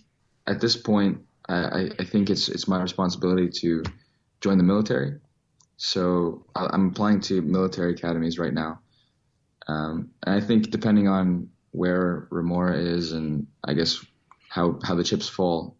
at 0.50 0.60
this 0.60 0.76
point, 0.76 1.20
I, 1.48 1.90
I 1.98 2.04
think 2.04 2.28
it's 2.28 2.48
it's 2.48 2.66
my 2.66 2.82
responsibility 2.82 3.48
to 3.60 3.84
join 4.40 4.58
the 4.58 4.64
military. 4.64 5.20
So 5.76 6.44
I'm 6.54 6.88
applying 6.88 7.20
to 7.22 7.40
military 7.40 7.92
academies 7.92 8.38
right 8.38 8.52
now, 8.52 8.80
um, 9.66 10.10
and 10.24 10.34
I 10.34 10.46
think 10.46 10.70
depending 10.70 11.08
on 11.08 11.48
where 11.70 12.26
Remora 12.30 12.76
is 12.76 13.12
and 13.12 13.46
I 13.64 13.74
guess 13.74 14.04
how 14.48 14.78
how 14.82 14.94
the 14.96 15.04
chips 15.04 15.28
fall, 15.28 15.76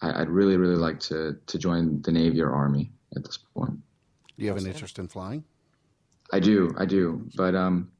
I, 0.00 0.20
would 0.20 0.30
really 0.30 0.56
really 0.56 0.76
like 0.76 1.00
to 1.00 1.36
to 1.46 1.58
join 1.58 2.02
the 2.02 2.10
Navy 2.10 2.40
or 2.40 2.52
Army 2.52 2.90
at 3.14 3.24
this 3.24 3.36
point. 3.36 3.78
Do 4.36 4.44
you 4.44 4.48
have 4.48 4.58
an 4.58 4.66
interest 4.66 4.98
in 4.98 5.06
flying? 5.06 5.44
I 6.32 6.40
do, 6.40 6.74
I 6.76 6.86
do, 6.86 7.28
but 7.36 7.54
um, 7.54 7.92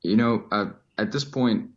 you 0.00 0.16
know, 0.16 0.44
uh, 0.50 0.70
at 0.98 1.12
this 1.12 1.24
point, 1.24 1.70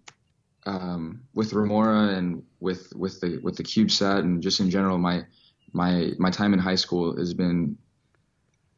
um, 0.65 1.21
with 1.33 1.53
Remora 1.53 2.09
and 2.15 2.43
with 2.59 2.93
with 2.95 3.19
the 3.21 3.39
with 3.43 3.55
the 3.55 3.63
CubeSat 3.63 4.19
and 4.19 4.41
just 4.41 4.59
in 4.59 4.69
general, 4.69 4.97
my 4.97 5.23
my 5.73 6.11
my 6.17 6.29
time 6.29 6.53
in 6.53 6.59
high 6.59 6.75
school 6.75 7.15
has 7.17 7.33
been 7.33 7.77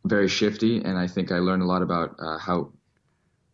very 0.05 0.27
shifty, 0.27 0.77
and 0.77 0.97
I 0.97 1.07
think 1.07 1.31
I 1.31 1.39
learned 1.39 1.63
a 1.63 1.65
lot 1.65 1.81
about 1.81 2.15
uh, 2.19 2.37
how 2.37 2.71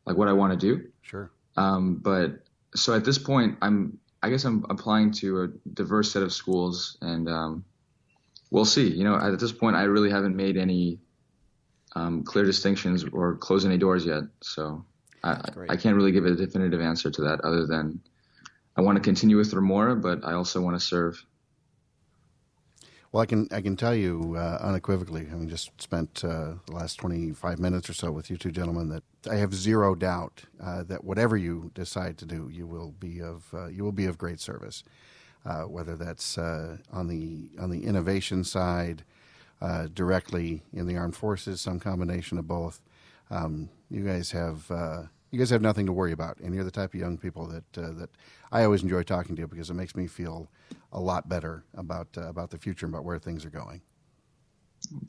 like 0.05 0.17
what 0.17 0.27
I 0.27 0.33
want 0.33 0.53
to 0.53 0.57
do. 0.57 0.87
Sure. 1.01 1.31
Um, 1.55 1.95
but 1.95 2.43
so 2.75 2.93
at 2.93 3.03
this 3.05 3.17
point, 3.17 3.57
I'm 3.61 3.97
I 4.21 4.29
guess 4.29 4.45
I'm 4.45 4.65
applying 4.69 5.11
to 5.13 5.43
a 5.43 5.47
diverse 5.73 6.11
set 6.11 6.23
of 6.23 6.33
schools, 6.33 6.97
and 7.01 7.29
um, 7.29 7.65
we'll 8.51 8.65
see. 8.65 8.87
You 8.87 9.03
know, 9.03 9.15
at 9.15 9.39
this 9.39 9.51
point, 9.51 9.75
I 9.75 9.83
really 9.83 10.09
haven't 10.09 10.35
made 10.35 10.57
any 10.57 10.99
um, 11.95 12.23
clear 12.23 12.45
distinctions 12.45 13.05
or 13.11 13.35
closed 13.37 13.65
any 13.65 13.77
doors 13.77 14.05
yet. 14.05 14.23
So 14.41 14.85
I, 15.23 15.41
I, 15.69 15.75
can't 15.77 15.95
really 15.95 16.11
give 16.11 16.25
a 16.25 16.35
definitive 16.35 16.79
answer 16.79 17.09
to 17.09 17.21
that 17.23 17.41
other 17.41 17.65
than 17.65 17.99
I 18.77 18.81
want 18.81 18.95
to 18.97 19.01
continue 19.01 19.37
with 19.37 19.53
Remora, 19.53 19.95
but 19.95 20.23
I 20.23 20.33
also 20.33 20.61
want 20.61 20.79
to 20.79 20.85
serve. 20.85 21.25
Well, 23.11 23.23
I 23.23 23.25
can 23.25 23.47
I 23.51 23.61
can 23.61 23.75
tell 23.75 23.95
you 23.95 24.35
uh, 24.37 24.59
unequivocally, 24.61 25.25
having 25.25 25.49
just 25.49 25.71
spent 25.81 26.23
uh, 26.23 26.55
the 26.67 26.73
last 26.73 26.97
twenty 26.97 27.31
five 27.31 27.57
minutes 27.57 27.89
or 27.89 27.93
so 27.93 28.11
with 28.11 28.29
you 28.29 28.37
two 28.37 28.51
gentlemen, 28.51 28.89
that 28.89 29.03
I 29.31 29.35
have 29.37 29.53
zero 29.55 29.95
doubt 29.95 30.43
uh, 30.61 30.83
that 30.83 31.03
whatever 31.03 31.35
you 31.35 31.71
decide 31.73 32.17
to 32.19 32.25
do, 32.25 32.49
you 32.51 32.67
will 32.67 32.91
be 32.99 33.21
of 33.21 33.45
uh, 33.53 33.67
you 33.67 33.83
will 33.83 33.91
be 33.93 34.05
of 34.05 34.17
great 34.17 34.39
service. 34.39 34.83
Uh, 35.45 35.63
whether 35.63 35.95
that's 35.95 36.37
uh, 36.37 36.77
on 36.91 37.07
the 37.07 37.49
on 37.59 37.69
the 37.69 37.85
innovation 37.85 38.43
side, 38.43 39.03
directly 39.93 40.61
in 40.73 40.85
the 40.85 40.97
armed 40.97 41.15
forces, 41.15 41.61
some 41.61 41.79
combination 41.79 42.37
of 42.37 42.47
both. 42.47 42.81
Um, 43.31 43.69
you 43.89 44.03
guys 44.05 44.31
have 44.31 44.69
you 45.31 45.39
guys 45.39 45.49
have 45.49 45.61
nothing 45.61 45.85
to 45.85 45.93
worry 45.93 46.11
about, 46.11 46.39
and 46.39 46.53
you're 46.53 46.63
the 46.63 46.71
type 46.71 46.93
of 46.93 46.99
young 46.99 47.17
people 47.17 47.47
that 47.47 47.77
uh, 47.77 47.91
that 47.93 48.09
I 48.51 48.63
always 48.63 48.83
enjoy 48.83 49.03
talking 49.03 49.35
to 49.35 49.47
because 49.47 49.69
it 49.69 49.73
makes 49.73 49.95
me 49.95 50.07
feel 50.07 50.49
a 50.91 50.99
lot 50.99 51.27
better 51.27 51.63
about 51.75 52.07
uh, 52.17 52.27
about 52.27 52.51
the 52.51 52.57
future 52.57 52.85
and 52.85 52.93
about 52.93 53.03
where 53.03 53.19
things 53.19 53.45
are 53.45 53.49
going. 53.49 53.81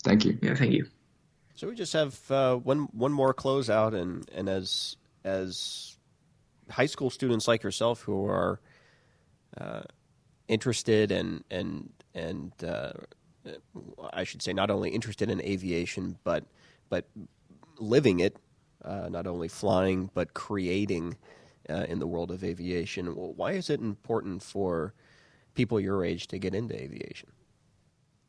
Thank 0.02 0.24
you. 0.24 0.38
Yeah, 0.42 0.54
thank 0.54 0.72
you. 0.72 0.87
So 1.54 1.68
we 1.68 1.74
just 1.74 1.92
have 1.92 2.18
uh, 2.31 2.57
one 2.57 2.88
one 2.92 3.12
more 3.12 3.33
closeout, 3.33 3.94
and 3.94 4.28
and 4.35 4.48
as 4.48 4.96
as 5.24 5.96
high 6.70 6.87
school 6.87 7.11
students 7.11 7.48
like 7.48 7.62
yourself 7.62 8.02
who 8.02 8.26
are 8.26 8.61
uh, 9.57 9.83
interested 10.48 11.12
and 11.12 11.44
and 11.50 11.90
and 12.14 12.52
uh, 12.64 12.92
I 14.12 14.24
should 14.24 14.42
say 14.42 14.52
not 14.52 14.70
only 14.70 14.90
interested 14.90 15.31
in 15.31 15.40
aviation, 15.40 16.18
but 16.24 16.44
but 16.88 17.07
living 17.78 18.20
it 18.20 18.37
uh, 18.85 19.09
not 19.09 19.27
only 19.27 19.49
flying 19.49 20.11
but 20.14 20.35
creating 20.35 21.17
uh, 21.69 21.85
in 21.88 21.99
the 21.99 22.07
world 22.07 22.31
of 22.31 22.45
aviation. 22.45 23.07
Why 23.07 23.53
is 23.53 23.71
it 23.71 23.81
important 23.81 24.43
for 24.43 24.95
people 25.55 25.81
your 25.81 26.05
age 26.05 26.29
to 26.29 26.38
get 26.38 26.55
into 26.55 26.75
aviation? 26.75 27.31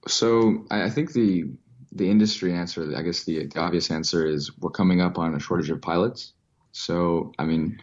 So 0.07 0.65
I 0.71 0.89
think 0.89 1.13
the 1.13 1.45
the 1.91 2.09
industry 2.09 2.53
answer, 2.53 2.95
I 2.95 3.01
guess 3.01 3.23
the, 3.23 3.47
the 3.47 3.59
obvious 3.59 3.89
answer 3.89 4.27
is 4.27 4.55
we're 4.59 4.69
coming 4.69 5.01
up 5.01 5.17
on 5.17 5.33
a 5.33 5.39
shortage 5.39 5.71
of 5.71 5.81
pilots. 5.81 6.33
So 6.71 7.31
I 7.39 7.45
mean, 7.45 7.81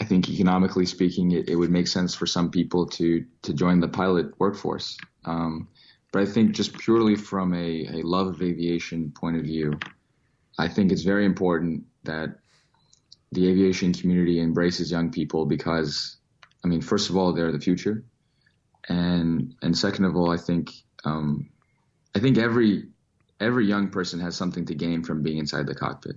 I 0.00 0.04
think 0.04 0.28
economically 0.28 0.86
speaking, 0.86 1.30
it, 1.32 1.48
it 1.48 1.56
would 1.56 1.70
make 1.70 1.86
sense 1.86 2.14
for 2.14 2.26
some 2.26 2.50
people 2.50 2.86
to 2.88 3.24
to 3.42 3.52
join 3.52 3.80
the 3.80 3.88
pilot 3.88 4.38
workforce. 4.38 4.96
Um, 5.24 5.68
but 6.12 6.22
I 6.22 6.26
think 6.26 6.52
just 6.52 6.78
purely 6.78 7.16
from 7.16 7.54
a, 7.54 7.86
a 7.92 8.02
love 8.02 8.28
of 8.28 8.42
aviation 8.42 9.10
point 9.10 9.36
of 9.36 9.42
view, 9.42 9.78
I 10.58 10.68
think 10.68 10.92
it's 10.92 11.02
very 11.02 11.24
important 11.24 11.84
that 12.04 12.38
the 13.32 13.48
aviation 13.48 13.92
community 13.92 14.40
embraces 14.40 14.90
young 14.90 15.10
people 15.10 15.44
because, 15.44 16.16
I 16.64 16.68
mean, 16.68 16.80
first 16.80 17.10
of 17.10 17.16
all, 17.16 17.32
they're 17.32 17.52
the 17.52 17.60
future, 17.60 18.04
and 18.88 19.54
and 19.62 19.76
second 19.76 20.04
of 20.04 20.16
all, 20.16 20.30
I 20.30 20.36
think 20.36 20.70
um, 21.04 21.50
I 22.14 22.20
think 22.20 22.38
every 22.38 22.88
every 23.40 23.66
young 23.66 23.88
person 23.88 24.20
has 24.20 24.36
something 24.36 24.64
to 24.66 24.74
gain 24.74 25.02
from 25.02 25.22
being 25.22 25.38
inside 25.38 25.66
the 25.66 25.74
cockpit. 25.74 26.16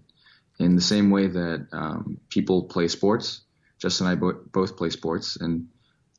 In 0.60 0.76
the 0.76 0.82
same 0.82 1.10
way 1.10 1.28
that 1.28 1.68
um, 1.72 2.20
people 2.30 2.64
play 2.64 2.88
sports, 2.88 3.42
Justin 3.80 4.08
and 4.08 4.18
I 4.18 4.20
bo- 4.20 4.42
both 4.52 4.78
play 4.78 4.90
sports, 4.90 5.38
and 5.38 5.68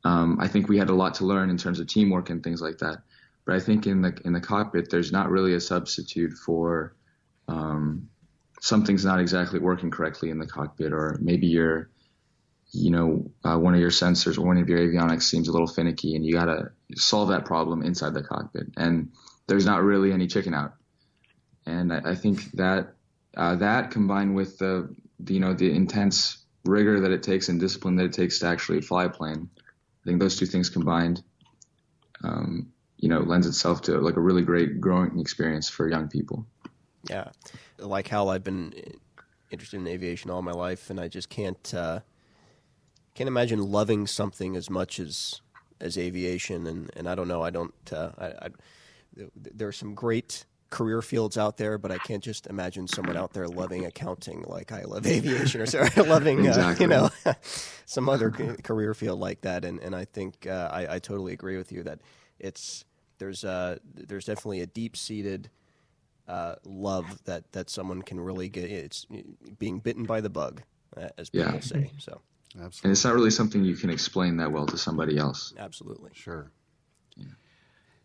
um, 0.03 0.37
I 0.39 0.47
think 0.47 0.69
we 0.69 0.77
had 0.77 0.89
a 0.89 0.95
lot 0.95 1.15
to 1.15 1.25
learn 1.25 1.49
in 1.49 1.57
terms 1.57 1.79
of 1.79 1.87
teamwork 1.87 2.29
and 2.29 2.43
things 2.43 2.61
like 2.61 2.77
that. 2.79 2.99
But 3.45 3.55
I 3.55 3.59
think 3.59 3.87
in 3.87 4.01
the 4.01 4.17
in 4.25 4.33
the 4.33 4.41
cockpit, 4.41 4.89
there's 4.89 5.11
not 5.11 5.29
really 5.29 5.55
a 5.55 5.59
substitute 5.59 6.33
for 6.33 6.95
um, 7.47 8.09
something's 8.59 9.05
not 9.05 9.19
exactly 9.19 9.59
working 9.59 9.91
correctly 9.91 10.29
in 10.29 10.39
the 10.39 10.47
cockpit, 10.47 10.93
or 10.93 11.17
maybe 11.21 11.47
your, 11.47 11.89
you 12.71 12.91
know, 12.91 13.31
uh, 13.43 13.57
one 13.57 13.73
of 13.73 13.79
your 13.79 13.89
sensors 13.89 14.37
or 14.37 14.45
one 14.45 14.57
of 14.57 14.69
your 14.69 14.79
avionics 14.79 15.23
seems 15.23 15.47
a 15.47 15.51
little 15.51 15.67
finicky, 15.67 16.15
and 16.15 16.25
you 16.25 16.33
got 16.33 16.45
to 16.45 16.71
solve 16.95 17.29
that 17.29 17.45
problem 17.45 17.81
inside 17.81 18.13
the 18.13 18.23
cockpit. 18.23 18.67
And 18.77 19.11
there's 19.47 19.65
not 19.65 19.83
really 19.83 20.11
any 20.11 20.27
chicken 20.27 20.53
out. 20.53 20.73
And 21.65 21.93
I, 21.93 22.01
I 22.11 22.15
think 22.15 22.51
that 22.51 22.93
uh, 23.35 23.55
that 23.55 23.91
combined 23.91 24.35
with 24.35 24.57
the, 24.57 24.93
the, 25.19 25.33
you 25.33 25.39
know, 25.39 25.53
the 25.53 25.71
intense 25.71 26.37
rigor 26.65 26.99
that 27.01 27.11
it 27.11 27.23
takes 27.23 27.49
and 27.49 27.59
discipline 27.59 27.95
that 27.95 28.05
it 28.05 28.13
takes 28.13 28.39
to 28.39 28.47
actually 28.47 28.81
fly 28.81 29.05
a 29.05 29.09
plane, 29.09 29.49
I 29.57 30.05
think 30.05 30.19
those 30.19 30.37
two 30.37 30.45
things 30.45 30.69
combined, 30.69 31.23
um, 32.23 32.71
you 32.97 33.09
know, 33.09 33.19
lends 33.19 33.47
itself 33.47 33.83
to 33.83 33.99
like 33.99 34.17
a 34.17 34.21
really 34.21 34.41
great 34.41 34.81
growing 34.81 35.19
experience 35.19 35.69
for 35.69 35.89
young 35.89 36.09
people. 36.09 36.45
Yeah, 37.09 37.29
like 37.77 38.07
Hal, 38.07 38.29
I've 38.29 38.43
been 38.43 38.73
interested 39.51 39.77
in 39.77 39.87
aviation 39.87 40.29
all 40.29 40.41
my 40.41 40.51
life, 40.51 40.89
and 40.89 40.99
I 40.99 41.07
just 41.07 41.29
can't 41.29 41.73
uh, 41.73 42.01
can't 43.15 43.27
imagine 43.27 43.59
loving 43.59 44.07
something 44.07 44.55
as 44.55 44.69
much 44.69 44.99
as 44.99 45.41
as 45.81 45.97
aviation. 45.97 46.67
And, 46.67 46.91
and 46.95 47.07
I 47.07 47.15
don't 47.15 47.27
know, 47.27 47.43
I 47.43 47.49
don't. 47.49 47.73
Uh, 47.91 48.11
I, 48.17 48.25
I, 48.27 48.49
there 49.35 49.67
are 49.67 49.73
some 49.73 49.95
great 49.95 50.45
career 50.69 51.01
fields 51.01 51.37
out 51.37 51.57
there, 51.57 51.77
but 51.77 51.91
I 51.91 51.97
can't 51.97 52.23
just 52.23 52.45
imagine 52.47 52.87
someone 52.87 53.17
out 53.17 53.33
there 53.33 53.47
loving 53.47 53.85
accounting 53.85 54.45
like 54.47 54.71
I 54.71 54.83
love 54.83 55.05
aviation 55.07 55.61
or 55.61 55.65
sorry, 55.65 55.89
loving 55.97 56.45
exactly. 56.45 56.85
uh, 56.85 57.07
you 57.07 57.09
know 57.25 57.33
some 57.85 58.07
other 58.07 58.29
career 58.29 58.93
field 58.93 59.19
like 59.19 59.41
that. 59.41 59.65
And 59.65 59.79
and 59.79 59.95
I 59.95 60.05
think 60.05 60.47
uh, 60.47 60.69
I, 60.71 60.95
I 60.95 60.99
totally 60.99 61.33
agree 61.33 61.57
with 61.57 61.71
you 61.71 61.83
that 61.83 61.99
it's 62.39 62.85
there's 63.17 63.43
uh, 63.43 63.77
there's 63.95 64.25
definitely 64.25 64.61
a 64.61 64.67
deep 64.67 64.95
seated 64.95 65.49
uh, 66.29 66.55
love 66.63 67.23
that 67.25 67.51
that 67.51 67.69
someone 67.69 68.01
can 68.01 68.19
really 68.19 68.47
get. 68.47 68.69
It's 68.69 69.05
being 69.57 69.79
bitten 69.79 70.05
by 70.05 70.21
the 70.21 70.29
bug, 70.29 70.61
uh, 70.95 71.09
as 71.17 71.29
people 71.29 71.53
yeah. 71.53 71.59
say. 71.59 71.91
So, 71.97 72.21
absolutely, 72.55 72.79
and 72.83 72.91
it's 72.91 73.03
not 73.03 73.15
really 73.15 73.31
something 73.31 73.65
you 73.65 73.75
can 73.75 73.89
explain 73.89 74.37
that 74.37 74.51
well 74.51 74.67
to 74.67 74.77
somebody 74.77 75.17
else. 75.17 75.53
Absolutely, 75.57 76.11
sure. 76.13 76.51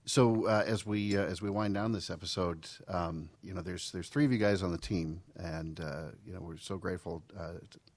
So 0.07 0.47
uh, 0.47 0.65
as 0.67 0.85
we 0.85 1.17
uh, 1.17 1.23
as 1.23 1.41
we 1.41 1.49
wind 1.49 1.75
down 1.75 1.93
this 1.93 2.11
episode, 2.11 2.69
um, 2.89 3.31
you 3.43 3.55
know, 3.55 3.63
there's 3.63 3.91
there's 3.91 4.09
three 4.09 4.27
of 4.27 4.33
you 4.33 4.39
guys 4.39 4.63
on 4.63 4.71
the 4.71 4.79
team, 4.79 5.23
and 5.37 5.81
uh, 5.81 6.11
you 6.27 6.35
know 6.35 6.41
we're 6.41 6.59
so 6.59 6.77
grateful 6.77 7.23
uh, 7.39 7.55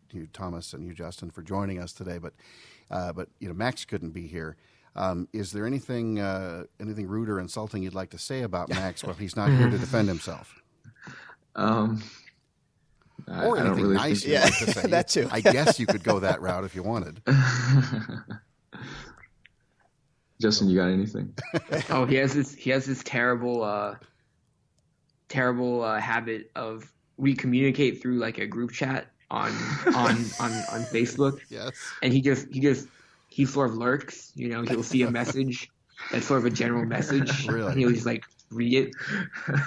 to 0.10 0.18
you, 0.18 0.28
Thomas, 0.32 0.72
and 0.72 0.86
you, 0.86 0.94
Justin, 0.94 1.32
for 1.32 1.42
joining 1.42 1.80
us 1.80 1.92
today. 1.92 2.18
But 2.18 2.34
but 2.90 3.28
you 3.40 3.50
know, 3.50 3.54
Max 3.54 3.84
couldn't 3.84 4.12
be 4.12 4.26
here. 4.28 4.56
Um, 4.98 5.28
is 5.32 5.52
there 5.52 5.66
anything 5.68 6.20
uh, 6.20 6.64
anything 6.80 7.08
rude 7.08 7.30
or 7.30 7.40
insulting 7.40 7.84
you'd 7.84 7.94
like 7.94 8.10
to 8.10 8.18
say 8.18 8.42
about 8.42 8.70
Max 8.70 9.04
while 9.04 9.14
he's 9.14 9.36
not 9.36 9.50
here 9.50 9.70
to 9.70 9.78
defend 9.78 10.08
himself? 10.08 10.54
Um, 11.56 12.04
I, 13.28 13.46
or 13.48 13.58
anything 13.58 13.82
really 13.82 13.96
nice 13.96 14.24
you'd 14.24 14.34
yeah, 14.34 14.44
like 14.44 14.58
to 14.60 14.72
say. 14.74 14.82
that 14.90 15.08
too. 15.08 15.28
I 15.32 15.42
guess 15.42 15.80
you 15.80 15.88
could 15.88 16.04
go 16.04 16.20
that 16.20 16.40
route 16.40 16.64
if 16.66 16.76
you 16.76 16.84
wanted. 16.84 17.20
Justin, 20.40 20.70
you 20.70 20.78
got 20.78 20.90
anything? 20.90 21.34
oh, 21.90 22.06
he 22.06 22.14
has 22.18 22.36
this. 22.36 22.54
He 22.54 22.70
has 22.70 22.86
this 22.86 23.02
terrible, 23.04 23.64
uh, 23.64 23.96
terrible 25.30 25.84
uh, 25.84 26.00
habit 26.00 26.52
of 26.56 26.94
we 27.18 27.34
communicate 27.34 28.04
through 28.04 28.20
like 28.20 28.38
a 28.38 28.46
group 28.46 28.72
chat 28.72 29.08
on 29.32 29.52
on 29.88 30.16
on 30.40 30.52
on 30.72 30.84
Facebook. 30.92 31.40
Yes. 31.50 31.72
And 32.04 32.14
he 32.14 32.22
just 32.22 32.48
he 32.52 32.60
just 32.60 32.88
he 33.38 33.46
sort 33.46 33.70
of 33.70 33.76
lurks. 33.78 34.32
You 34.36 34.50
know, 34.50 34.64
he'll 34.64 34.82
see 34.84 35.04
a 35.04 35.12
message 35.12 35.70
that's 36.12 36.26
sort 36.26 36.40
of 36.40 36.46
a 36.46 36.50
general 36.50 36.86
message. 36.86 37.48
Really? 37.48 37.72
And 37.72 37.80
he'll 37.80 37.92
just 37.92 38.06
like 38.08 38.24
read 38.50 38.74
it 38.74 38.94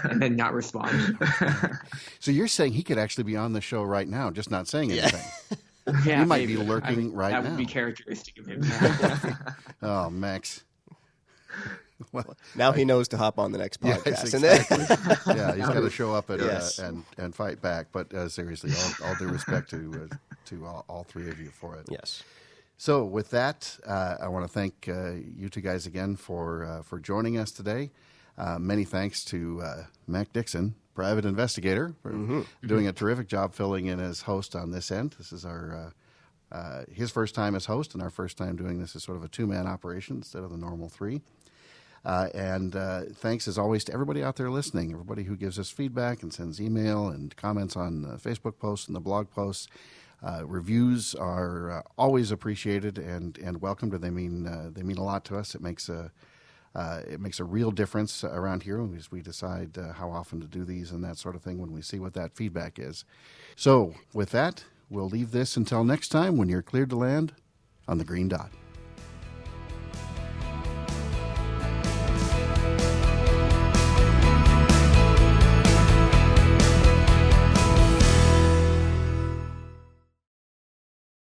and 0.04 0.20
then 0.20 0.35
not 0.37 0.52
respond. 0.54 1.16
So 2.18 2.30
you're 2.33 2.48
saying 2.48 2.72
he 2.72 2.83
could 2.83 2.98
actually 2.98 3.24
be 3.24 3.37
on 3.37 3.52
the 3.54 3.61
show 3.61 3.83
right 3.83 4.06
now, 4.09 4.30
just 4.30 4.50
not 4.50 4.66
saying 4.68 4.90
Yeah. 4.90 5.02
anything. 5.04 5.59
Yeah, 6.04 6.20
He 6.20 6.24
might 6.26 6.46
be 6.46 6.56
lurking 6.56 6.90
I 6.90 6.94
mean, 6.94 7.12
right 7.12 7.30
that 7.33 7.42
now. 7.44 7.50
would 7.50 7.59
be 7.59 7.64
characteristic 7.66 8.38
of 8.38 8.46
him. 8.46 8.62
Oh, 9.83 10.11
Max. 10.11 10.62
Well, 12.12 12.37
Now 12.54 12.72
he 12.72 12.85
knows 12.85 13.09
to 13.09 13.16
hop 13.18 13.38
on 13.38 13.52
the 13.52 13.59
next 13.59 13.78
Yes, 13.83 14.00
podcast. 14.02 14.35
And 14.35 14.44
then- 14.44 14.61
exactly. 14.61 15.35
yeah, 15.37 15.54
he's 15.54 15.66
got 15.66 15.80
to 15.80 15.90
show 15.90 16.14
up 16.14 16.28
and, 16.30 16.42
Yes. 16.42 16.78
uh, 16.78 16.85
and 16.87 17.04
and 17.18 17.35
fight 17.35 17.61
back. 17.62 17.88
But 17.92 18.12
uh, 18.14 18.28
seriously, 18.28 18.72
all, 18.76 19.09
all 19.09 19.14
due 19.16 19.28
respect 19.28 19.70
to 19.70 20.09
uh, 20.11 20.14
to 20.46 20.66
all, 20.66 20.85
all 20.88 21.04
three 21.04 21.28
of 21.28 21.38
you 21.40 21.48
for 21.50 21.76
it. 21.76 21.87
yes. 21.90 22.22
So, 22.80 23.04
with 23.04 23.28
that, 23.32 23.76
uh, 23.86 24.16
I 24.22 24.28
want 24.28 24.46
to 24.46 24.48
thank 24.50 24.88
uh, 24.88 25.12
you 25.36 25.50
two 25.50 25.60
guys 25.60 25.84
again 25.84 26.16
for 26.16 26.64
uh, 26.64 26.82
for 26.82 26.98
joining 26.98 27.36
us 27.36 27.50
today. 27.50 27.90
Uh, 28.38 28.58
many 28.58 28.84
thanks 28.84 29.22
to 29.26 29.60
uh, 29.60 29.82
Mac 30.06 30.32
Dixon, 30.32 30.74
private 30.94 31.26
investigator, 31.26 31.94
for 32.00 32.10
doing 32.66 32.88
a 32.88 32.92
terrific 32.94 33.28
job 33.28 33.54
filling 33.54 33.84
in 33.84 34.00
as 34.00 34.22
host 34.22 34.56
on 34.56 34.70
this 34.70 34.90
end. 34.90 35.14
This 35.18 35.30
is 35.30 35.44
our 35.44 35.92
uh, 36.50 36.56
uh, 36.56 36.84
his 36.90 37.10
first 37.10 37.34
time 37.34 37.54
as 37.54 37.66
host, 37.66 37.92
and 37.92 38.02
our 38.02 38.08
first 38.08 38.38
time 38.38 38.56
doing 38.56 38.80
this 38.80 38.96
as 38.96 39.02
sort 39.04 39.18
of 39.18 39.24
a 39.24 39.28
two 39.28 39.46
man 39.46 39.66
operation 39.66 40.16
instead 40.16 40.42
of 40.42 40.50
the 40.50 40.56
normal 40.56 40.88
three. 40.88 41.20
Uh, 42.02 42.28
and 42.32 42.76
uh, 42.76 43.02
thanks 43.14 43.46
as 43.46 43.58
always 43.58 43.84
to 43.84 43.92
everybody 43.92 44.24
out 44.24 44.36
there 44.36 44.48
listening, 44.48 44.90
everybody 44.90 45.24
who 45.24 45.36
gives 45.36 45.58
us 45.58 45.68
feedback 45.68 46.22
and 46.22 46.32
sends 46.32 46.58
email 46.58 47.08
and 47.08 47.36
comments 47.36 47.76
on 47.76 48.00
the 48.00 48.16
Facebook 48.16 48.58
posts 48.58 48.86
and 48.86 48.96
the 48.96 49.00
blog 49.00 49.30
posts. 49.30 49.68
Uh, 50.22 50.42
reviews 50.46 51.14
are 51.14 51.70
uh, 51.70 51.83
always 51.96 52.30
appreciated 52.30 52.98
and, 52.98 53.38
and 53.38 53.61
welcomed. 53.62 53.92
They 53.92 54.11
mean 54.11 54.46
uh, 54.46 54.70
they 54.72 54.83
mean 54.83 54.98
a 54.98 55.04
lot 55.04 55.24
to 55.26 55.37
us. 55.37 55.54
It 55.54 55.62
makes 55.62 55.88
a 55.88 56.11
uh, 56.74 57.00
it 57.09 57.20
makes 57.20 57.40
a 57.40 57.44
real 57.44 57.70
difference 57.70 58.22
around 58.22 58.62
here 58.62 58.87
as 58.96 59.11
we 59.11 59.20
decide 59.20 59.76
uh, 59.76 59.92
how 59.92 60.11
often 60.11 60.40
to 60.40 60.46
do 60.46 60.64
these 60.64 60.92
and 60.92 61.02
that 61.02 61.18
sort 61.18 61.35
of 61.35 61.42
thing 61.42 61.59
when 61.59 61.72
we 61.72 61.83
see 61.83 61.98
what 61.98 62.14
that 62.14 62.37
feedback 62.37 62.78
is. 62.78 63.04
So 63.56 63.94
with 64.14 64.30
that, 64.30 64.64
we'll 64.88 65.09
leave 65.09 65.33
this 65.33 65.56
until 65.56 65.83
next 65.83 66.09
time 66.09 66.37
when 66.37 66.48
you're 66.48 66.62
cleared 66.62 66.90
to 66.90 66.96
land 66.96 67.35
on 67.88 67.98
the 67.98 68.04
green 68.04 68.28
dot. 68.28 68.50